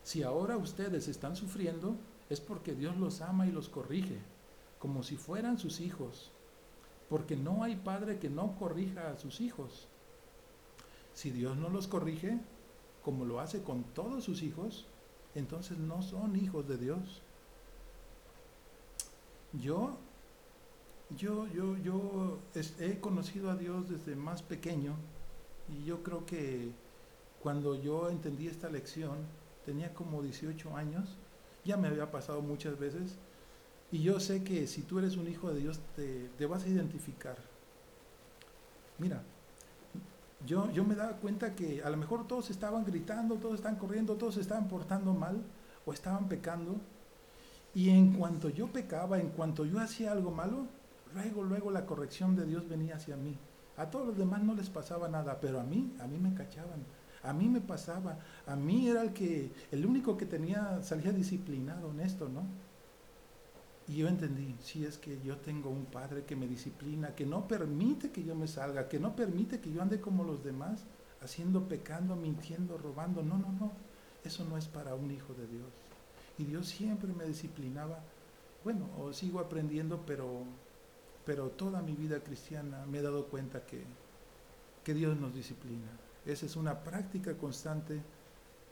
[0.03, 1.95] Si ahora ustedes están sufriendo,
[2.31, 4.19] es porque Dios los ama y los corrige,
[4.81, 6.33] como si fueran sus hijos,
[7.09, 9.87] porque no hay padre que no corrija a sus hijos.
[11.15, 12.39] Si Dios no los corrige,
[13.03, 14.87] como lo hace con todos sus hijos,
[15.38, 17.22] entonces no son hijos de Dios.
[19.53, 19.96] Yo,
[21.16, 22.38] yo, yo, yo
[22.81, 24.94] he conocido a Dios desde más pequeño
[25.68, 26.72] y yo creo que
[27.42, 29.16] cuando yo entendí esta lección,
[29.64, 31.16] tenía como 18 años,
[31.64, 33.16] ya me había pasado muchas veces,
[33.90, 36.68] y yo sé que si tú eres un hijo de Dios te, te vas a
[36.68, 37.37] identificar.
[38.98, 39.22] Mira,
[40.46, 44.16] yo, yo me daba cuenta que a lo mejor todos estaban gritando, todos estaban corriendo,
[44.16, 45.42] todos estaban portando mal
[45.85, 46.77] o estaban pecando.
[47.74, 50.66] Y en cuanto yo pecaba, en cuanto yo hacía algo malo,
[51.14, 53.37] luego, luego la corrección de Dios venía hacia mí.
[53.77, 56.85] A todos los demás no les pasaba nada, pero a mí, a mí me cachaban.
[57.22, 61.90] A mí me pasaba, a mí era el que, el único que tenía, salía disciplinado
[61.90, 62.42] en esto, ¿no?
[63.88, 67.48] Y yo entendí, si es que yo tengo un padre que me disciplina, que no
[67.48, 70.85] permite que yo me salga, que no permite que yo ande como los demás,
[71.22, 73.22] haciendo, pecando, mintiendo, robando.
[73.22, 73.72] No, no, no.
[74.24, 75.72] Eso no es para un hijo de Dios.
[76.37, 78.01] Y Dios siempre me disciplinaba.
[78.62, 80.44] Bueno, o sigo aprendiendo, pero,
[81.24, 83.85] pero toda mi vida cristiana me he dado cuenta que,
[84.85, 85.88] que Dios nos disciplina.
[86.27, 88.03] Esa es una práctica constante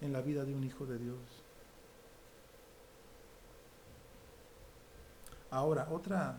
[0.03, 1.46] en la vida de un hijo de Dios.
[5.51, 6.37] Ahora, otra,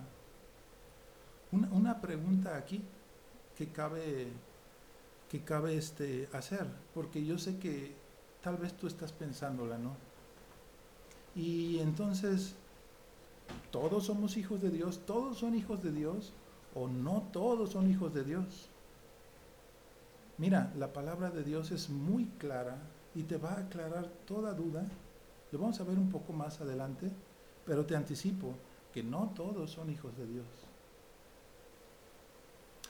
[1.52, 2.82] una, pregunta aquí
[3.56, 4.28] que cabe,
[5.30, 7.96] que cabe este, hacer, porque yo sé que
[8.42, 9.96] tal vez tú estás pensándola, ¿no?
[11.36, 12.56] Y entonces,
[13.72, 15.02] ¿todos somos hijos de Dios?
[15.06, 16.34] ¿Todos son hijos de Dios?
[16.76, 18.70] ¿O no todos son hijos de Dios?
[20.38, 22.78] Mira, la palabra de Dios es muy clara
[23.16, 24.86] y te va a aclarar toda duda.
[25.52, 27.10] Lo vamos a ver un poco más adelante,
[27.66, 28.54] pero te anticipo,
[28.98, 30.48] que no todos son hijos de Dios.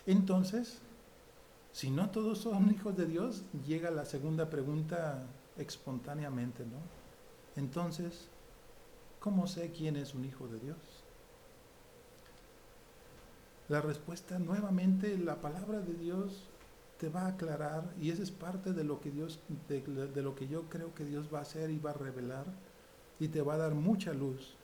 [0.05, 0.79] Entonces,
[1.73, 5.25] si no todos son hijos de Dios, llega la segunda pregunta
[5.57, 6.77] espontáneamente, ¿no?
[7.61, 8.29] Entonces,
[9.19, 10.77] ¿cómo sé quién es un hijo de Dios?
[13.67, 16.43] La respuesta nuevamente, la palabra de Dios
[17.01, 20.47] te va a aclarar y eso es parte de lo que Dios, de lo que
[20.47, 22.45] yo creo que Dios va a hacer y va a revelar
[23.19, 24.55] y te va a dar mucha luz.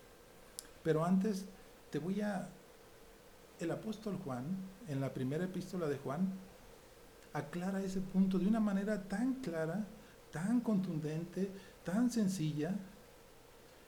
[0.84, 1.46] Pero antes
[1.89, 2.50] te voy a...
[3.60, 4.46] El apóstol Juan,
[4.89, 6.34] en la primera epístola de Juan,
[7.34, 9.86] aclara ese punto de una manera tan clara,
[10.32, 11.50] tan contundente,
[11.86, 12.76] tan sencilla.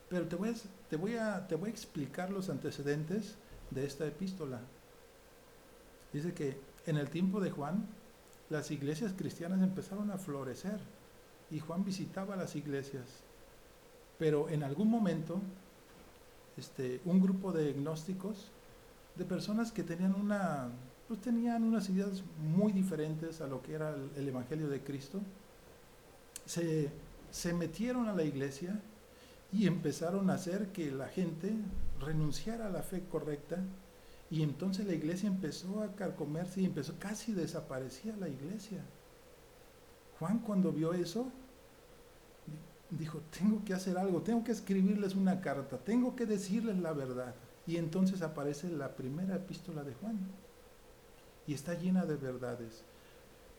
[0.08, 0.54] Pero te voy a,
[0.90, 3.36] te voy a, te voy a explicar los antecedentes
[3.72, 4.62] de esta epístola.
[6.14, 7.88] Dice que en el tiempo de Juan,
[8.50, 10.80] las iglesias cristianas empezaron a florecer
[11.50, 13.24] y Juan visitaba las iglesias.
[14.18, 15.42] Pero en algún momento
[16.58, 18.52] este, un grupo de gnósticos,
[19.16, 20.70] de personas que tenían una,
[21.08, 25.22] pues tenían unas ideas muy diferentes a lo que era el, Evangelio de Cristo,
[26.46, 26.90] se,
[27.32, 28.80] se metieron a la iglesia
[29.52, 31.54] y empezaron a hacer que la gente
[32.00, 33.60] renunciara a la fe correcta
[34.30, 38.84] y entonces la iglesia empezó a carcomerse y empezó, casi desaparecía la iglesia.
[40.20, 41.32] Juan cuando vio eso,
[42.90, 47.36] dijo, tengo que hacer algo, tengo que escribirles una carta, tengo que decirles la verdad.
[47.68, 50.20] Y entonces aparece la primera epístola de Juan.
[51.48, 52.84] Y está llena de verdades.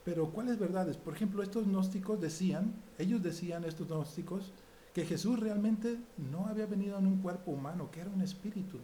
[0.05, 0.97] Pero ¿cuáles verdades?
[0.97, 4.53] Por ejemplo, estos gnósticos decían, ellos decían, estos gnósticos,
[4.95, 8.79] que Jesús realmente no había venido en un cuerpo humano, que era un espíritu.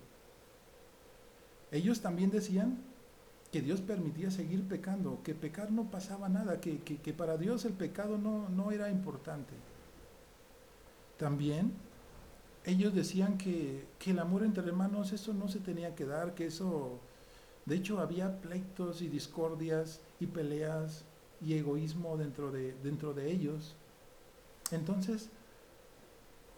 [1.70, 2.76] Ellos también decían
[3.50, 7.72] que Dios permitía seguir pecando, que pecar no pasaba nada, que, que, para Dios el
[7.72, 9.55] pecado no, no era importante.
[11.22, 11.70] También
[12.64, 16.98] ellos decían que, el amor entre hermanos, eso no se tenía que dar, que eso,
[17.64, 21.04] de hecho había pleitos y discordias y peleas
[21.40, 23.76] y egoísmo dentro de, dentro de ellos.
[24.72, 25.28] Entonces,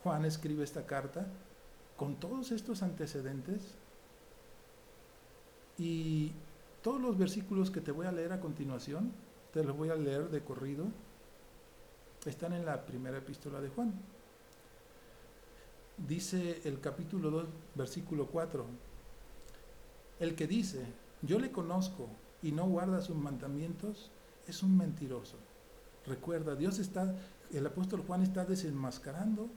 [0.03, 1.27] Juan escribe esta carta
[1.99, 3.75] con todos estos antecedentes
[5.77, 6.33] y
[6.81, 9.13] todos los versículos que te voy a leer a continuación,
[9.53, 10.87] te los voy a leer de corrido,
[12.25, 13.93] están en la primera epístola de Juan
[15.97, 18.65] dice el capítulo 2, versículo 4,
[20.21, 20.85] el que dice,
[21.23, 22.09] yo le conozco
[22.43, 24.11] y no guarda sus mandamientos,
[24.47, 25.37] es un mentiroso.
[26.07, 27.15] Recuerda, Dios está,
[27.53, 29.49] el apóstol Juan está desenmascarando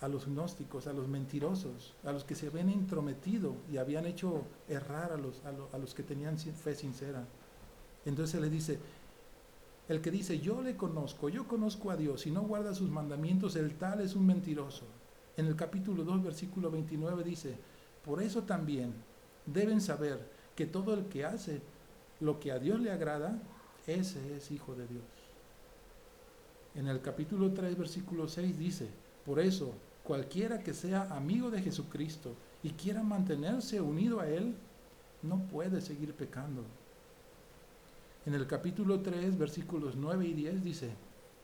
[0.00, 4.42] a los gnósticos, a los mentirosos, a los que se habían intrometido y habían hecho
[4.68, 7.24] errar a los, a, los que tenían fe sincera.
[8.04, 8.78] Entonces le dice,
[9.88, 13.56] el que dice, yo le conozco, yo conozco a Dios y no guarda sus mandamientos,
[13.56, 14.84] el tal es un mentiroso
[15.36, 17.56] en el capítulo 2, versículo 29 dice,
[18.04, 18.94] por eso también
[19.44, 20.18] deben saber
[20.54, 21.60] que todo el que hace
[22.20, 23.38] lo que a Dios le agrada,
[23.86, 25.04] ese es hijo de Dios.
[26.74, 28.88] En el capítulo 3, versículo 6 dice,
[29.24, 29.74] por eso
[30.04, 34.54] cualquiera que sea amigo de Jesucristo y quiera mantenerse unido a Él,
[35.22, 36.62] no puede seguir pecando.
[38.24, 40.90] En el capítulo 3, versículos 9 y 10 dice,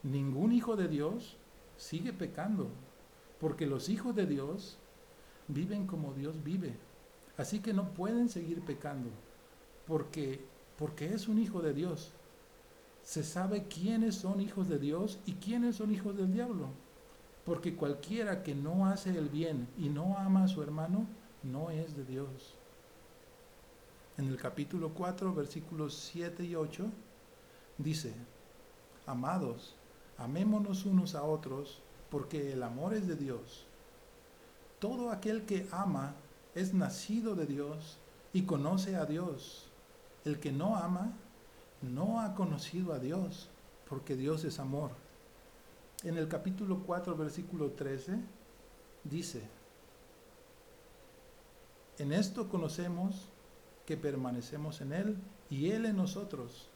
[0.03, 1.37] ningún hijo de Dios
[1.77, 2.69] sigue pecando
[3.43, 4.79] porque los hijos de Dios
[5.49, 6.77] viven como Dios vive.
[7.37, 9.11] Así que no pueden seguir pecando,
[9.85, 10.47] porque,
[10.79, 12.13] porque es un hijo de Dios.
[13.03, 16.69] se sabe quiénes son hijos de Dios y quiénes son hijos del diablo.
[17.45, 21.09] Porque cualquiera que no hace el bien y no ama a su hermano,
[21.43, 22.55] no es de Dios.
[24.19, 26.87] En el capítulo 4, versículos 7 y 8,
[27.79, 28.15] dice,
[29.05, 29.75] Amados,
[30.17, 31.83] amémonos unos a otros,
[32.13, 33.65] porque el amor es de Dios.
[34.79, 36.15] Todo aquel que ama
[36.55, 37.97] es nacido de Dios
[38.35, 39.71] y conoce a Dios.
[40.27, 41.15] El que no ama
[41.81, 43.49] no ha conocido a Dios,
[43.89, 44.91] porque Dios es amor.
[46.05, 48.19] En el capítulo 4, versículo 13,
[49.05, 49.41] dice,
[51.97, 53.31] en esto conocemos
[53.87, 55.17] que permanecemos en Él
[55.49, 56.69] y Él en nosotros,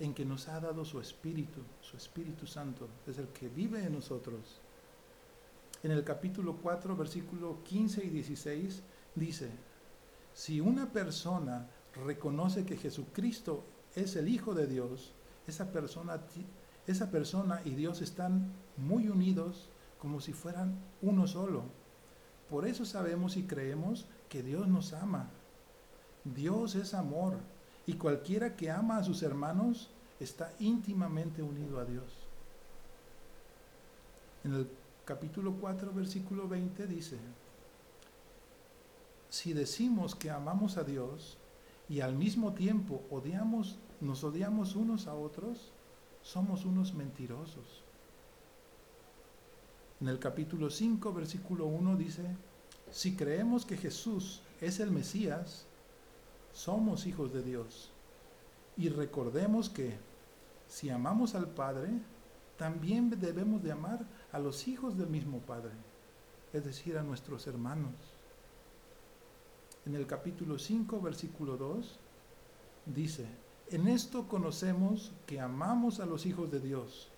[0.00, 3.92] en que nos ha dado su Espíritu, su Espíritu Santo, es el que vive en
[3.92, 4.60] nosotros.
[5.82, 8.82] En el capítulo 4, versículo 15 y 16,
[9.16, 9.50] dice,
[10.32, 11.68] si una persona
[12.06, 13.64] reconoce que Jesucristo
[13.96, 15.12] es el Hijo de Dios,
[15.48, 16.20] esa persona,
[16.86, 21.64] esa persona y Dios están muy unidos como si fueran uno solo.
[22.48, 25.30] Por eso sabemos y creemos que Dios nos ama.
[26.24, 27.38] Dios es amor
[27.86, 32.04] y cualquiera que ama a sus hermanos está íntimamente unido a Dios.
[34.44, 34.68] En el
[35.04, 37.18] capítulo 4, versículo 20 dice,
[39.28, 41.38] si decimos que amamos a Dios
[41.88, 45.72] y al mismo tiempo odiamos, nos odiamos unos a otros,
[46.22, 47.82] somos unos mentirosos.
[50.00, 52.24] En el capítulo 5, versículo 1 dice,
[52.90, 55.66] si creemos que Jesús es el Mesías,
[56.52, 57.90] somos hijos de Dios.
[58.76, 59.96] Y recordemos que
[60.68, 61.90] si amamos al Padre,
[62.56, 65.72] también debemos de amar a los hijos del mismo Padre,
[66.52, 67.92] es decir, a nuestros hermanos.
[69.84, 71.98] En el capítulo 5, versículo 2,
[72.86, 73.26] dice,
[73.70, 77.08] en esto conocemos que amamos a los hijos de Dios,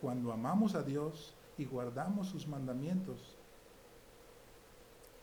[0.00, 3.36] cuando amamos a Dios y guardamos sus mandamientos.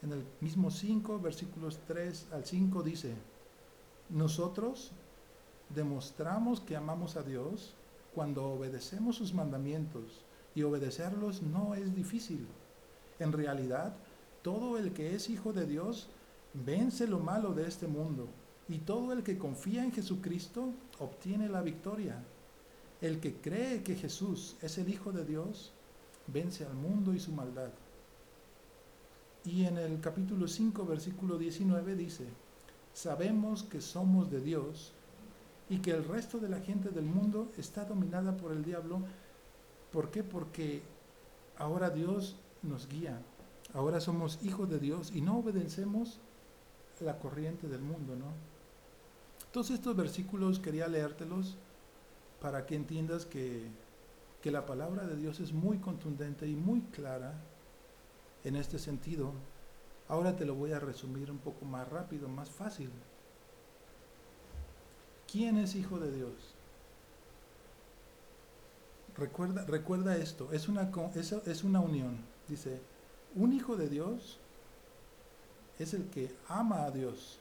[0.01, 3.13] En el mismo 5, versículos 3 al 5 dice,
[4.09, 4.91] nosotros
[5.69, 7.75] demostramos que amamos a Dios
[8.13, 10.23] cuando obedecemos sus mandamientos
[10.55, 12.47] y obedecerlos no es difícil.
[13.19, 13.95] En realidad,
[14.41, 16.09] todo el que es hijo de Dios
[16.53, 18.27] vence lo malo de este mundo
[18.69, 22.23] y todo el que confía en Jesucristo obtiene la victoria.
[23.01, 25.71] El que cree que Jesús es el Hijo de Dios
[26.27, 27.71] vence al mundo y su maldad.
[29.45, 32.25] Y en el capítulo 5, versículo 19 dice,
[32.93, 34.91] sabemos que somos de Dios
[35.69, 39.01] y que el resto de la gente del mundo está dominada por el diablo.
[39.91, 40.23] ¿Por qué?
[40.23, 40.81] Porque
[41.57, 43.21] ahora Dios nos guía.
[43.73, 46.19] Ahora somos hijos de Dios y no obedecemos
[46.99, 48.33] la corriente del mundo, ¿no?
[49.51, 51.57] Todos estos versículos quería leértelos
[52.41, 53.67] para que entiendas que,
[54.41, 57.33] que la palabra de Dios es muy contundente y muy clara
[58.43, 59.33] en este sentido.
[60.07, 62.89] Ahora te lo voy a resumir un poco más rápido, más fácil.
[65.31, 66.55] ¿Quién es hijo de Dios?
[69.19, 72.17] Recuerda, recuerda esto, es una, es, es una unión.
[72.47, 72.79] Dice,
[73.35, 74.39] un hijo de Dios
[75.77, 77.39] es el que ama a Dios.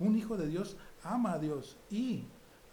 [0.00, 2.24] Un hijo de Dios ama a Dios y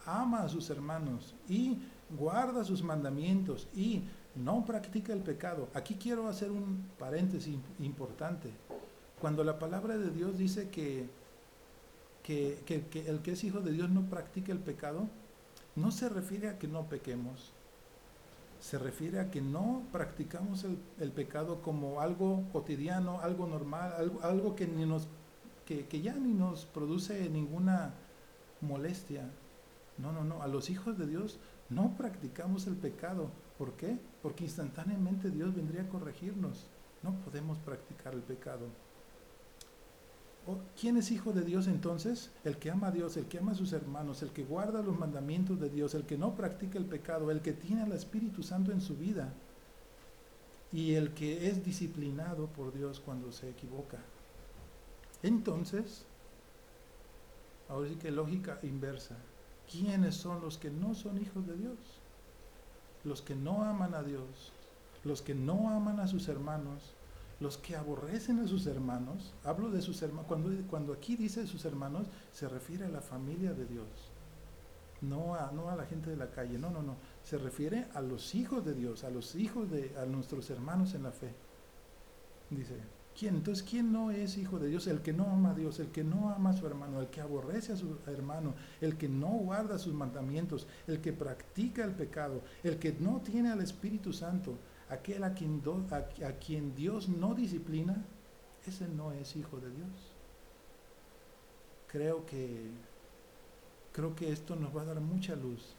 [0.06, 1.78] ama a sus hermanos y
[2.18, 4.04] guarda sus mandamientos y
[4.36, 5.68] no practica el pecado.
[5.74, 8.52] Aquí quiero hacer un paréntesis importante.
[9.20, 11.08] Cuando la palabra de Dios dice que,
[12.24, 12.64] que,
[13.08, 15.08] el que es hijo de Dios no practica el pecado,
[15.76, 17.52] no se refiere a que no pequemos,
[18.60, 20.66] se refiere a que no practicamos
[21.00, 25.08] el, pecado como algo cotidiano, algo normal, algo, algo que, ni nos,
[25.66, 27.94] que, que, ya ni nos produce ninguna
[28.62, 29.30] molestia.
[29.98, 31.40] No, no, no, a los hijos de Dios
[31.70, 33.30] no practicamos el pecado.
[33.58, 33.98] ¿Por qué?
[34.22, 36.68] Porque instantáneamente Dios vendría a corregirnos.
[37.04, 38.68] No podemos practicar el pecado.
[40.80, 42.32] ¿Quién es hijo de Dios entonces?
[42.46, 44.98] El que ama a Dios, el que ama a sus hermanos, el que guarda los
[44.98, 48.72] mandamientos de Dios, el que no practica el pecado, el que tiene al Espíritu Santo
[48.72, 49.34] en su vida
[50.72, 53.98] y el que es disciplinado por Dios cuando se equivoca.
[55.24, 56.06] Entonces,
[57.70, 59.18] ahora sí que lógica inversa.
[59.70, 61.78] ¿Quiénes son los que no son hijos de Dios?
[63.04, 64.54] Los que no aman a Dios,
[65.04, 66.94] los que no aman a sus hermanos,
[67.40, 70.28] los que aborrecen a sus hermanos, hablo de sus hermanos,
[70.70, 73.88] cuando, aquí dice sus hermanos, se refiere a la familia de Dios,
[75.02, 78.02] no a, no a la gente de la calle, no, no, no, se refiere a
[78.02, 81.32] los hijos de Dios, a los hijos de a nuestros hermanos en la fe.
[82.50, 82.76] Dice,
[83.18, 83.38] ¿Quién?
[83.38, 84.86] Entonces, ¿quién no es hijo de Dios?
[84.86, 87.20] El que no ama a Dios, el que no ama a su hermano, el que
[87.20, 92.42] aborrece a su hermano, el que no guarda sus mandamientos, el que practica el pecado,
[92.64, 94.54] el que no tiene al Espíritu Santo,
[94.90, 95.62] aquel a quien,
[95.92, 98.06] a quien Dios no disciplina,
[98.66, 99.90] ese no es hijo de Dios.
[101.88, 102.70] Creo que,
[103.94, 105.76] creo que esto nos va a dar mucha luz.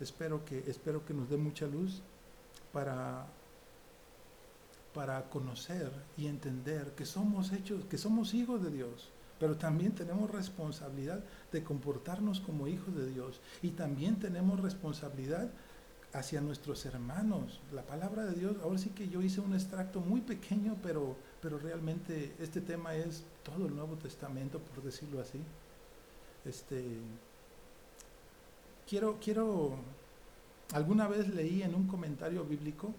[0.00, 2.02] Espero que, espero que nos dé mucha luz
[2.72, 3.26] para
[4.98, 10.28] para conocer y entender que somos hechos, que somos hijos de Dios, pero también tenemos
[10.28, 11.22] responsabilidad
[11.52, 15.50] de comportarnos como hijos de Dios y también tenemos responsabilidad
[16.12, 17.60] hacia nuestros hermanos.
[17.72, 21.58] La palabra de Dios, ahora sí que yo hice un extracto muy pequeño, pero, pero
[21.58, 25.40] realmente este tema es todo el Nuevo Testamento, por decirlo así.
[26.44, 26.84] Este,
[28.88, 29.76] quiero, quiero,
[30.72, 32.94] alguna vez leí en un comentario bíblico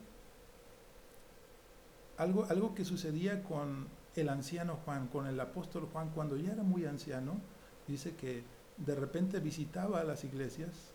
[2.17, 6.63] algo, algo que sucedía con el anciano Juan, con el apóstol Juan, cuando ya era
[6.63, 7.39] muy anciano,
[7.87, 8.43] dice que
[8.77, 10.93] de repente visitaba las iglesias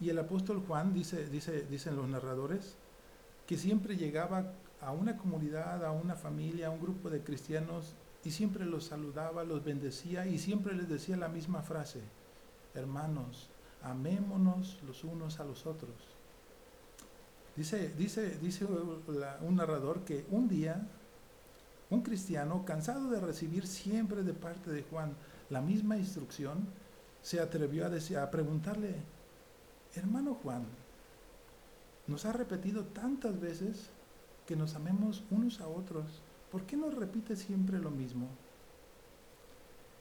[0.00, 2.76] y el apóstol Juan, dice, dice, dicen los narradores,
[3.46, 7.94] que siempre llegaba a una comunidad, a una familia, a un grupo de cristianos
[8.24, 12.00] y siempre los saludaba, los bendecía y siempre les decía la misma frase,
[12.74, 13.50] hermanos,
[13.82, 15.94] amémonos los unos a los otros.
[17.56, 20.86] Dice, dice, dice un narrador que un día
[21.90, 25.12] un cristiano, cansado de recibir siempre de parte de Juan
[25.50, 26.68] la misma instrucción,
[27.20, 28.94] se atrevió a, decir, a preguntarle,
[29.94, 30.64] hermano Juan,
[32.06, 33.90] nos ha repetido tantas veces
[34.46, 38.28] que nos amemos unos a otros, ¿por qué nos repite siempre lo mismo?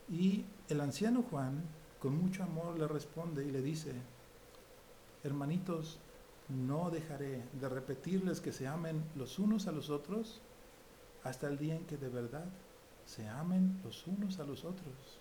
[0.10, 1.62] Y el anciano Juan,
[2.00, 3.94] con mucho amor, le responde y le dice,
[5.24, 6.00] hermanitos,
[6.48, 10.42] no dejaré de repetirles que se amen los unos a los otros
[11.24, 12.46] hasta el día en que de verdad
[13.06, 15.20] se amen los unos a los otros.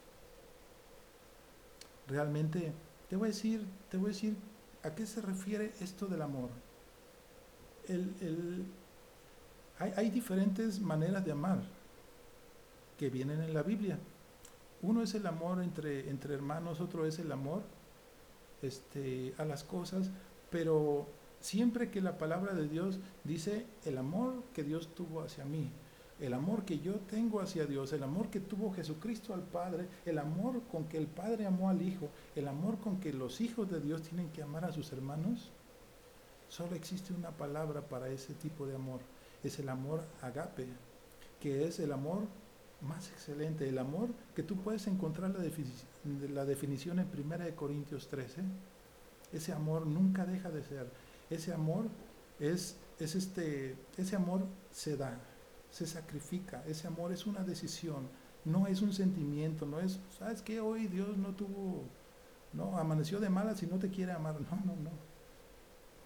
[2.07, 2.73] Realmente,
[3.11, 4.37] te voy a decir, te voy a decir
[4.83, 6.51] a qué se refiere esto del amor.
[9.79, 11.61] hay, hay diferentes maneras de amar
[12.99, 13.99] que vienen en la Biblia.
[14.83, 17.63] Uno es el amor entre, entre hermanos, otro es el amor
[18.63, 20.11] este, a las cosas,
[20.51, 21.07] pero
[21.41, 25.71] siempre que la palabra de Dios dice el amor que Dios tuvo hacia mí,
[26.21, 30.19] el amor que yo tengo hacia Dios, el amor que tuvo Jesucristo al Padre, el
[30.19, 33.81] amor con que el Padre amó al Hijo, el amor con que los hijos de
[33.81, 35.51] Dios tienen que amar a sus hermanos,
[36.49, 39.01] solo existe una palabra para ese tipo de amor.
[39.45, 40.67] Es el amor agape,
[41.41, 42.23] que es el amor
[42.81, 45.45] más excelente, el amor que tú puedes encontrar la,
[46.33, 48.43] la definición en 1 Corintios 13.
[49.33, 50.87] Ese amor nunca deja de ser
[51.31, 51.87] ese amor
[52.41, 55.19] es, es este, ese amor se da,
[55.71, 58.09] se sacrifica, ese amor es una decisión,
[58.45, 60.61] no es un sentimiento, no es, ¿sabes qué?
[60.61, 61.85] Hoy Dios no tuvo,
[62.53, 64.91] no, amaneció de malas y no te quiere amar, no, no, no.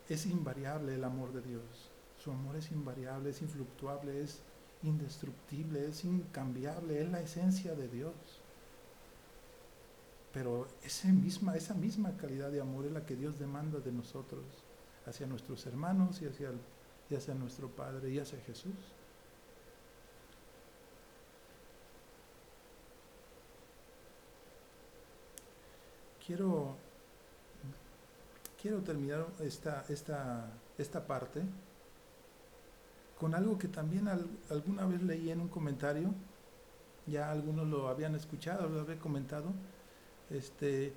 [0.09, 4.43] Es invariable el amor de Dios, su amor es invariable, es influctuable, es
[4.83, 8.15] indestructible, es incambiable, es la esencia de Dios.
[10.33, 14.45] Pero esa misma, esa misma calidad de amor es la que Dios demanda de nosotros
[15.07, 16.51] hacia nuestros hermanos y hacia,
[17.11, 18.75] y hacia nuestro Padre y hacia Jesús.
[26.25, 26.77] Quiero,
[28.61, 30.47] quiero terminar esta, esta,
[30.79, 31.43] esta parte
[33.23, 34.09] con algo que también
[34.51, 36.13] alguna vez leí en un comentario,
[37.07, 39.53] ya algunos lo habían escuchado, lo había comentado,
[40.29, 40.93] este,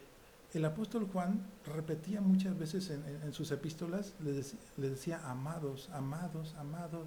[0.56, 7.06] el apóstol Juan repetía muchas veces en, sus epístolas, le, decía amados, amados, amados,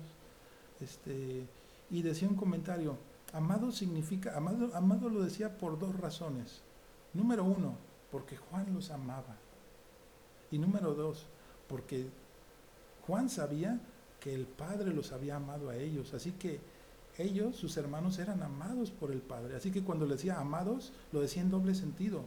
[0.81, 1.45] este,
[1.91, 2.97] y decía un comentario,
[3.33, 6.61] amado significa, amado, amado lo decía por dos razones.
[7.13, 7.75] Número uno,
[8.11, 9.37] porque Juan los amaba.
[10.51, 11.27] Y número dos,
[11.69, 12.07] porque
[13.07, 13.81] Juan sabía
[14.21, 16.15] que el Padre los había amado a ellos.
[16.15, 16.61] Así que
[17.19, 19.57] ellos, sus hermanos, eran amados por el Padre.
[19.57, 22.25] Así que cuando le decía amados, lo decía en doble sentido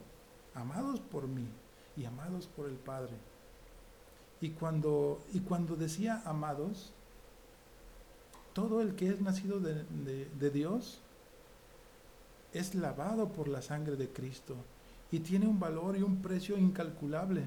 [0.53, 1.47] amados por mí
[1.97, 3.13] y amados por el Padre.
[4.39, 6.91] Y cuando, y cuando decía amados,
[8.53, 10.99] todo el que es nacido de, de, Dios
[12.53, 14.55] es lavado por la sangre de Cristo
[15.11, 17.43] y tiene un valor y un precio incalculable.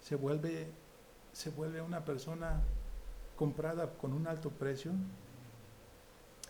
[0.00, 0.66] Se vuelve,
[1.32, 2.62] se vuelve una persona
[3.36, 4.92] comprada con un alto precio.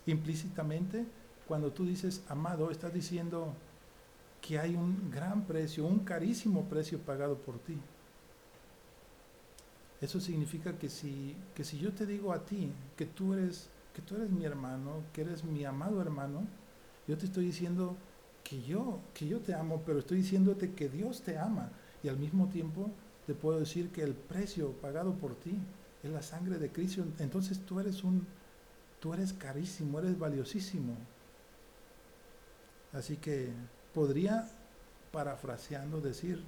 [0.05, 1.05] Implícitamente,
[1.47, 3.53] cuando tú dices amado, estás diciendo
[4.41, 7.77] que hay un gran precio, un carísimo precio pagado por ti.
[10.01, 14.01] Eso significa que si, que si yo te digo a ti que tú eres que
[14.01, 16.45] tú eres mi hermano, que eres mi amado hermano,
[17.07, 17.95] yo te estoy diciendo
[18.45, 21.71] que yo, que yo te amo, pero estoy diciéndote que Dios te ama.
[22.03, 22.91] Y al mismo tiempo
[23.25, 25.57] te puedo decir que el precio pagado por ti
[26.03, 27.03] es la sangre de Cristo.
[27.17, 28.25] Entonces tú eres un,
[28.99, 30.95] tú eres carísimo, eres valiosísimo.
[32.93, 33.49] Así que
[33.93, 34.47] podría,
[35.11, 36.43] parafraseando, decir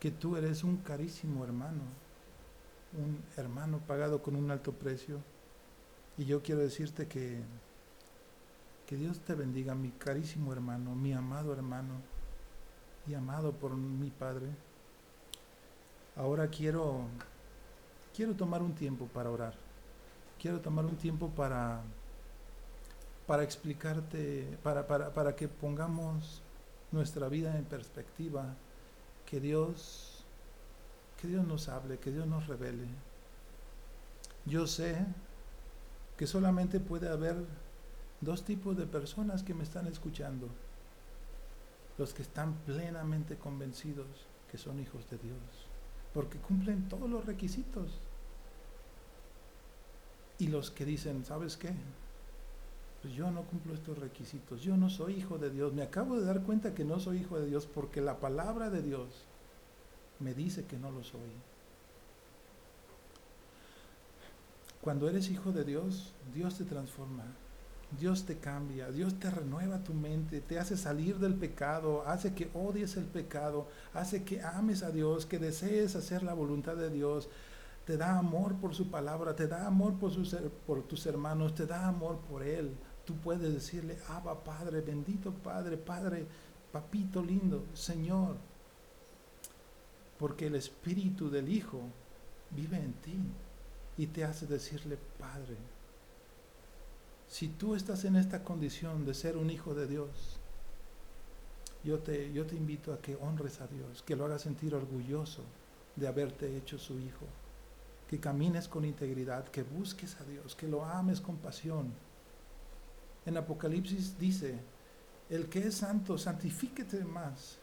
[0.00, 1.82] que tú eres un carísimo hermano,
[2.98, 5.18] un hermano pagado con un alto precio.
[6.16, 7.42] Y yo quiero decirte que,
[8.86, 11.94] que Dios te bendiga, mi carísimo hermano, mi amado hermano
[13.06, 14.46] y amado por mi Padre.
[16.16, 17.06] Ahora quiero,
[18.14, 19.54] quiero tomar un tiempo para orar.
[20.40, 21.80] Quiero tomar un tiempo para,
[23.26, 26.42] para explicarte, para, para, para que pongamos
[26.92, 28.54] nuestra vida en perspectiva,
[29.26, 30.24] que Dios,
[31.20, 32.86] que Dios nos hable, que Dios nos revele.
[34.44, 35.06] Yo sé
[36.18, 37.36] que solamente puede haber
[38.24, 40.48] dos tipos de personas que me están escuchando.
[41.98, 44.06] Los que están plenamente convencidos
[44.50, 45.38] que son hijos de Dios,
[46.12, 47.98] porque cumplen todos los requisitos.
[50.38, 51.72] Y los que dicen, ¿sabes qué?
[53.02, 55.72] Pues yo no cumplo estos requisitos, yo no soy hijo de Dios.
[55.72, 58.82] Me acabo de dar cuenta que no soy hijo de Dios porque la palabra de
[58.82, 59.08] Dios
[60.20, 61.30] me dice que no lo soy.
[64.80, 67.24] Cuando eres hijo de Dios, Dios te transforma,
[67.98, 72.50] Dios te cambia, Dios te renueva tu mente, te hace salir del pecado, hace que
[72.54, 77.28] odies el pecado, hace que ames a Dios, que desees hacer la voluntad de Dios,
[77.84, 80.12] te da amor por su palabra, te da amor por,
[80.66, 82.70] por tus hermanos, te da amor por Él.
[83.04, 86.26] Tú puedes decirle, Abba Padre, bendito Padre, Padre,
[86.72, 88.36] Papito lindo, Señor,
[90.18, 91.82] porque el Espíritu del Hijo
[92.50, 93.18] vive en ti
[93.96, 95.56] y te hace decirle, Padre,
[97.34, 100.38] si tú estás en esta condición de ser un hijo de Dios,
[101.82, 105.42] yo te, yo te invito a que honres a Dios, que lo hagas sentir orgulloso
[105.96, 107.26] de haberte hecho su hijo,
[108.08, 111.92] que camines con integridad, que busques a Dios, que lo ames con pasión.
[113.26, 114.60] En Apocalipsis dice,
[115.28, 117.58] el que es santo, santifíquete más.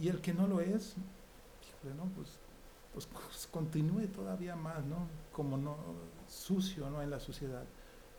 [0.00, 0.94] Y el que no lo es,
[1.82, 1.94] pues
[2.94, 5.06] pues, pues, continúe todavía más, ¿no?
[5.34, 5.76] Como no
[6.26, 7.02] sucio, ¿no?
[7.02, 7.66] En la sociedad.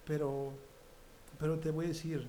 [0.07, 0.51] Pero,
[1.39, 2.27] pero te voy a decir,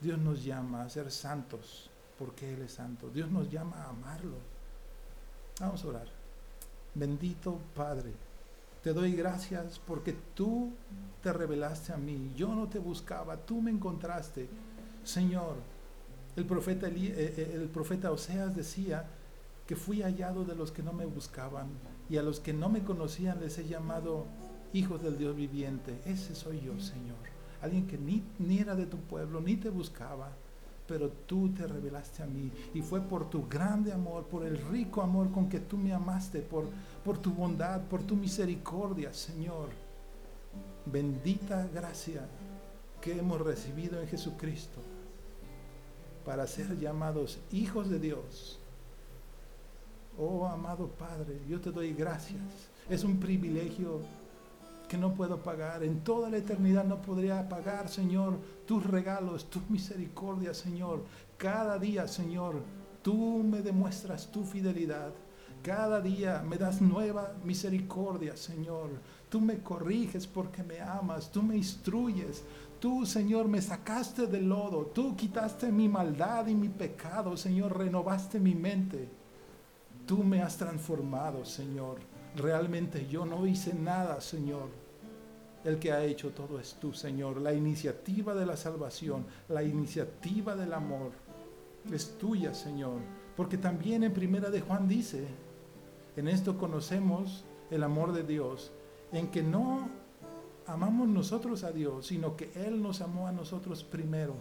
[0.00, 1.88] Dios nos llama a ser santos
[2.18, 3.08] porque Él es santo.
[3.10, 4.36] Dios nos llama a amarlo.
[5.60, 6.08] Vamos a orar.
[6.94, 8.12] Bendito Padre,
[8.82, 10.72] te doy gracias porque tú
[11.22, 12.32] te revelaste a mí.
[12.34, 14.48] Yo no te buscaba, tú me encontraste.
[15.04, 15.56] Señor,
[16.36, 19.06] el profeta, eh, eh, el profeta Oseas decía,
[19.66, 21.66] que fui hallado de los que no me buscaban
[22.08, 24.26] y a los que no me conocían les he llamado
[24.76, 26.00] hijos del Dios viviente.
[26.04, 27.16] Ese soy yo, Señor.
[27.62, 30.30] Alguien que ni, ni era de tu pueblo, ni te buscaba,
[30.86, 35.02] pero tú te revelaste a mí y fue por tu grande amor, por el rico
[35.02, 36.66] amor con que tú me amaste, por,
[37.04, 39.70] por tu bondad, por tu misericordia, Señor.
[40.84, 42.28] Bendita gracia
[43.00, 44.80] que hemos recibido en Jesucristo
[46.24, 48.60] para ser llamados hijos de Dios
[50.18, 52.40] Oh, amado Padre, yo te doy gracias.
[52.88, 54.00] Es un privilegio
[54.88, 55.82] que no puedo pagar.
[55.82, 61.04] En toda la eternidad no podría pagar, Señor, tus regalos, tu misericordia, Señor.
[61.36, 62.62] Cada día, Señor,
[63.02, 65.12] tú me demuestras tu fidelidad.
[65.62, 68.90] Cada día me das nueva misericordia, Señor.
[69.28, 72.44] Tú me corriges porque me amas, tú me instruyes.
[72.78, 78.38] Tú, Señor, me sacaste del lodo, tú quitaste mi maldad y mi pecado, Señor, renovaste
[78.38, 79.08] mi mente.
[80.06, 81.98] Tú me has transformado, Señor.
[82.36, 84.68] Realmente yo no hice nada, Señor.
[85.64, 87.40] El que ha hecho todo es tú, Señor.
[87.40, 91.12] La iniciativa de la salvación, la iniciativa del amor
[91.90, 93.00] es tuya, Señor.
[93.36, 95.26] Porque también en Primera de Juan dice,
[96.16, 98.70] en esto conocemos el amor de Dios,
[99.12, 99.88] en que no
[100.66, 104.34] amamos nosotros a Dios, sino que Él nos amó a nosotros primero.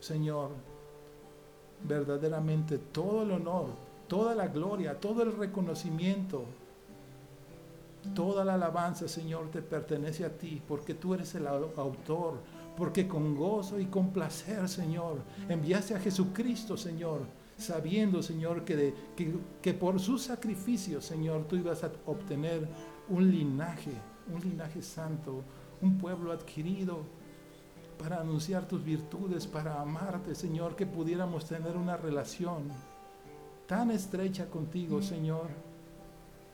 [0.00, 0.50] Señor,
[1.86, 3.66] verdaderamente todo el honor,
[4.08, 6.44] toda la gloria, todo el reconocimiento,
[8.14, 12.40] toda la alabanza, Señor, te pertenece a ti, porque tú eres el autor,
[12.76, 17.20] porque con gozo y con placer, Señor, enviaste a Jesucristo, Señor,
[17.56, 22.68] sabiendo, Señor, que, que, que por su sacrificio, Señor, tú ibas a obtener
[23.08, 23.92] un linaje,
[24.32, 25.42] un linaje santo,
[25.80, 27.00] un pueblo adquirido
[27.98, 32.64] para anunciar tus virtudes, para amarte, Señor, que pudiéramos tener una relación
[33.66, 35.48] tan estrecha contigo, Señor,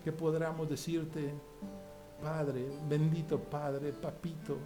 [0.05, 1.35] que podamos decirte,
[2.23, 4.57] Padre, bendito Padre, papito,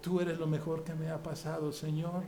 [0.00, 2.22] tú eres lo mejor que me ha pasado, Señor.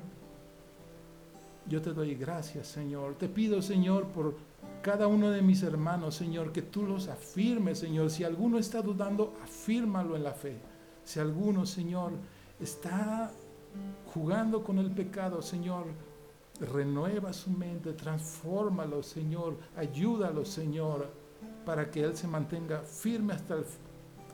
[1.67, 3.15] Yo te doy gracias, Señor.
[3.17, 4.35] Te pido, Señor, por
[4.83, 8.11] cada uno de mis hermanos, Señor, que tú los afirmes, Señor.
[8.11, 10.57] Si alguno está dudando, afírmalo en la fe.
[11.05, 12.13] Si alguno, Señor,
[12.59, 13.31] está
[14.15, 15.87] jugando con el pecado, Señor,
[16.61, 21.09] renueva su mente, transfórmalo, Señor, ayúdalo, Señor,
[21.69, 23.65] para que Él se mantenga firme hasta el,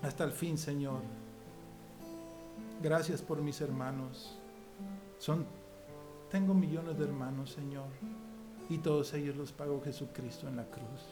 [0.02, 1.00] hasta el fin, Señor.
[2.80, 4.38] Gracias por mis hermanos.
[5.18, 5.44] Son,
[6.30, 7.88] tengo millones de hermanos, Señor,
[8.68, 11.02] y todos ellos los pagó Jesucristo en la cruz.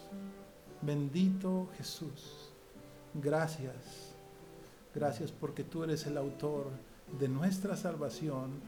[0.80, 2.52] Bendito Jesús.
[3.14, 4.14] Gracias.
[4.94, 6.70] Gracias porque tú eres el autor
[7.18, 8.60] de nuestra salvación.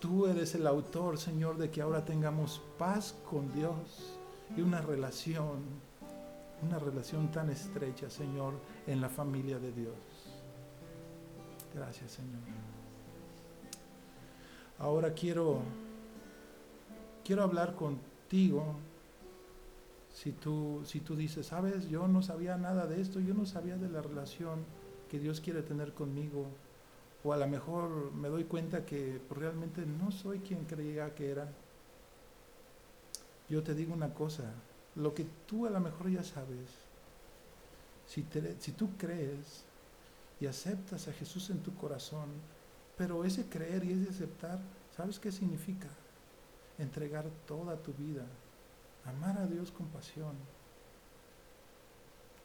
[0.00, 4.16] Tú eres el autor, Señor, de que ahora tengamos paz con Dios
[4.56, 5.89] y una relación,
[6.62, 8.54] una relación tan estrecha, Señor,
[8.86, 9.94] en la familia de Dios.
[11.74, 12.40] Gracias, Señor.
[14.78, 15.60] Ahora quiero
[17.24, 18.76] quiero hablar contigo.
[20.12, 23.76] Si tú si tú dices, "Sabes, yo no sabía nada de esto, yo no sabía
[23.76, 24.64] de la relación
[25.10, 26.46] que Dios quiere tener conmigo."
[27.22, 31.52] O a lo mejor me doy cuenta que realmente no soy quien creía que era.
[33.48, 34.54] Yo te digo una cosa,
[35.00, 36.68] lo que tú a lo mejor ya sabes,
[38.06, 38.22] si,
[38.72, 39.64] tú crees
[40.40, 42.28] y aceptas a Jesús en tu corazón,
[42.96, 44.58] pero ese creer y ese aceptar,
[44.96, 45.88] ¿sabes qué significa?
[46.78, 48.24] Entregar toda tu vida,
[49.04, 50.34] amar a Dios con pasión.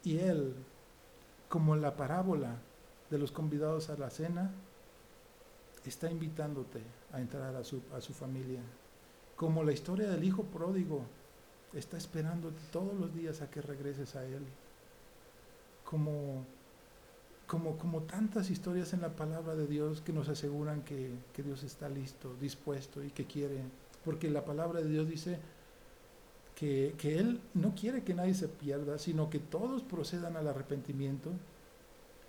[0.04, 0.54] Y Él,
[1.50, 2.58] como la parábola
[3.10, 4.52] de los convidados a la cena,
[5.84, 6.82] está invitándote
[7.12, 8.62] a entrar a su, a su familia.
[9.36, 11.06] Como la historia del hijo pródigo
[11.76, 14.44] está esperándote todos los días a que regreses a Él.
[15.84, 16.46] Como,
[17.48, 21.64] como, como tantas historias en la palabra de Dios que nos aseguran que, que Dios
[21.64, 23.60] está listo, dispuesto y que quiere.
[24.04, 25.38] Porque la palabra de Dios dice
[26.56, 31.32] que, que Él no quiere que nadie se pierda, sino que todos procedan al arrepentimiento,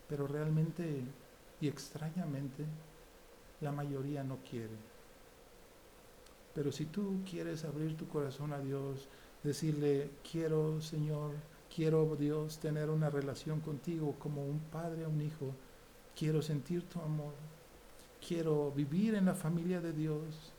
[0.08, 1.02] pero realmente
[1.60, 2.64] y extrañamente
[3.60, 4.76] la mayoría no quiere.
[6.54, 9.08] Pero si tú quieres abrir tu corazón a Dios,
[9.42, 11.32] decirle, quiero Señor,
[11.74, 15.54] quiero Dios tener una relación contigo como un padre a un hijo,
[16.16, 17.34] quiero sentir tu amor,
[18.26, 20.52] quiero vivir en la familia de Dios,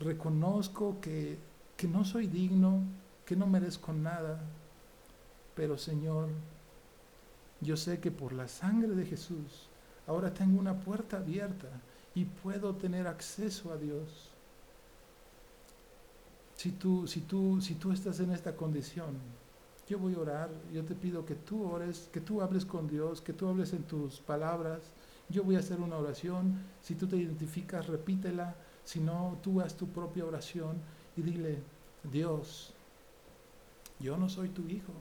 [0.00, 1.38] reconozco que,
[1.76, 2.82] que no soy digno,
[3.26, 4.40] que no merezco nada,
[5.54, 6.28] pero Señor,
[7.60, 9.68] yo sé que por la sangre de Jesús,
[10.06, 11.68] ahora tengo una puerta abierta
[12.14, 14.30] y puedo tener acceso a Dios.
[16.58, 19.16] Si tú, si tú, si tú estás en esta condición,
[19.86, 23.20] yo voy a orar, yo te pido que tú ores, que tú hables con Dios,
[23.20, 24.80] que tú hables en tus palabras.
[25.28, 29.76] Yo voy a hacer una oración, si tú te identificas, repítela, si no, tú haz
[29.76, 30.78] tu propia oración
[31.16, 31.62] y dile,
[32.10, 32.74] Dios,
[34.00, 34.92] yo no soy tu hijo,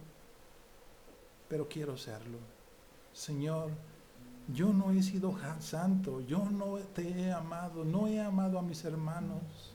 [1.49, 2.37] pero quiero serlo.
[3.13, 3.71] Señor,
[4.53, 8.85] yo no he sido santo, yo no te he amado, no he amado a mis
[8.85, 9.73] hermanos.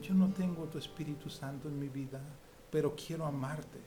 [0.00, 2.20] Yo no tengo tu Espíritu Santo en mi vida,
[2.70, 3.78] pero quiero amarte.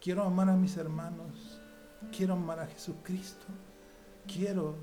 [0.00, 1.60] Quiero amar a mis hermanos.
[2.16, 3.46] Quiero amar a Jesucristo.
[4.26, 4.74] Quiero,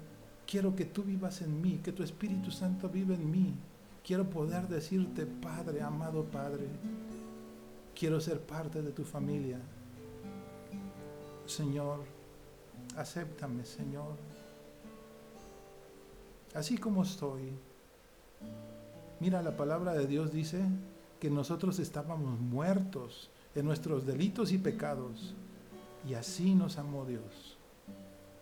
[0.48, 3.56] quiero que tú vivas en mí, que tu Espíritu Santo vive en mí.
[4.04, 6.68] Quiero poder decirte, Padre, amado Padre,
[7.94, 9.60] quiero ser parte de tu familia.
[11.46, 12.00] Señor,
[12.96, 14.18] acéptame, Señor
[16.54, 17.54] así como estoy.
[19.20, 20.62] Mira, la palabra de Dios dice
[21.20, 25.36] que nosotros estábamos muertos en nuestros delitos y pecados.
[26.08, 27.58] Y así nos amó Dios.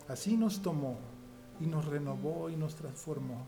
[0.07, 0.97] Así nos tomó
[1.59, 3.45] y nos renovó y nos transformó.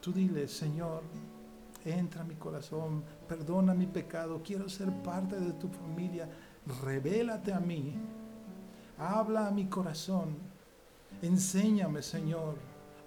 [0.00, 1.02] Tú dile, Señor,
[1.84, 6.28] entra a mi corazón, perdona mi pecado, quiero ser parte de tu familia,
[6.82, 7.94] revélate a mí,
[8.96, 10.36] habla a mi corazón,
[11.20, 12.54] enséñame, Señor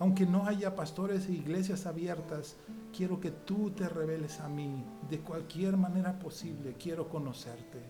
[0.01, 2.55] aunque no haya pastores e iglesias abiertas,
[2.91, 6.73] quiero que tú te reveles a mí de cualquier manera posible.
[6.73, 7.83] Quiero conocerte.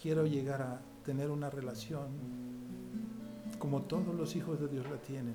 [0.00, 2.06] Quiero llegar a tener una relación
[3.58, 5.34] como todos los hijos de Dios la tienen.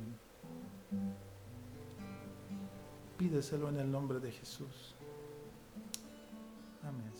[3.17, 4.95] Pídeselo en el nombre de Jesús.
[6.81, 7.11] Amén.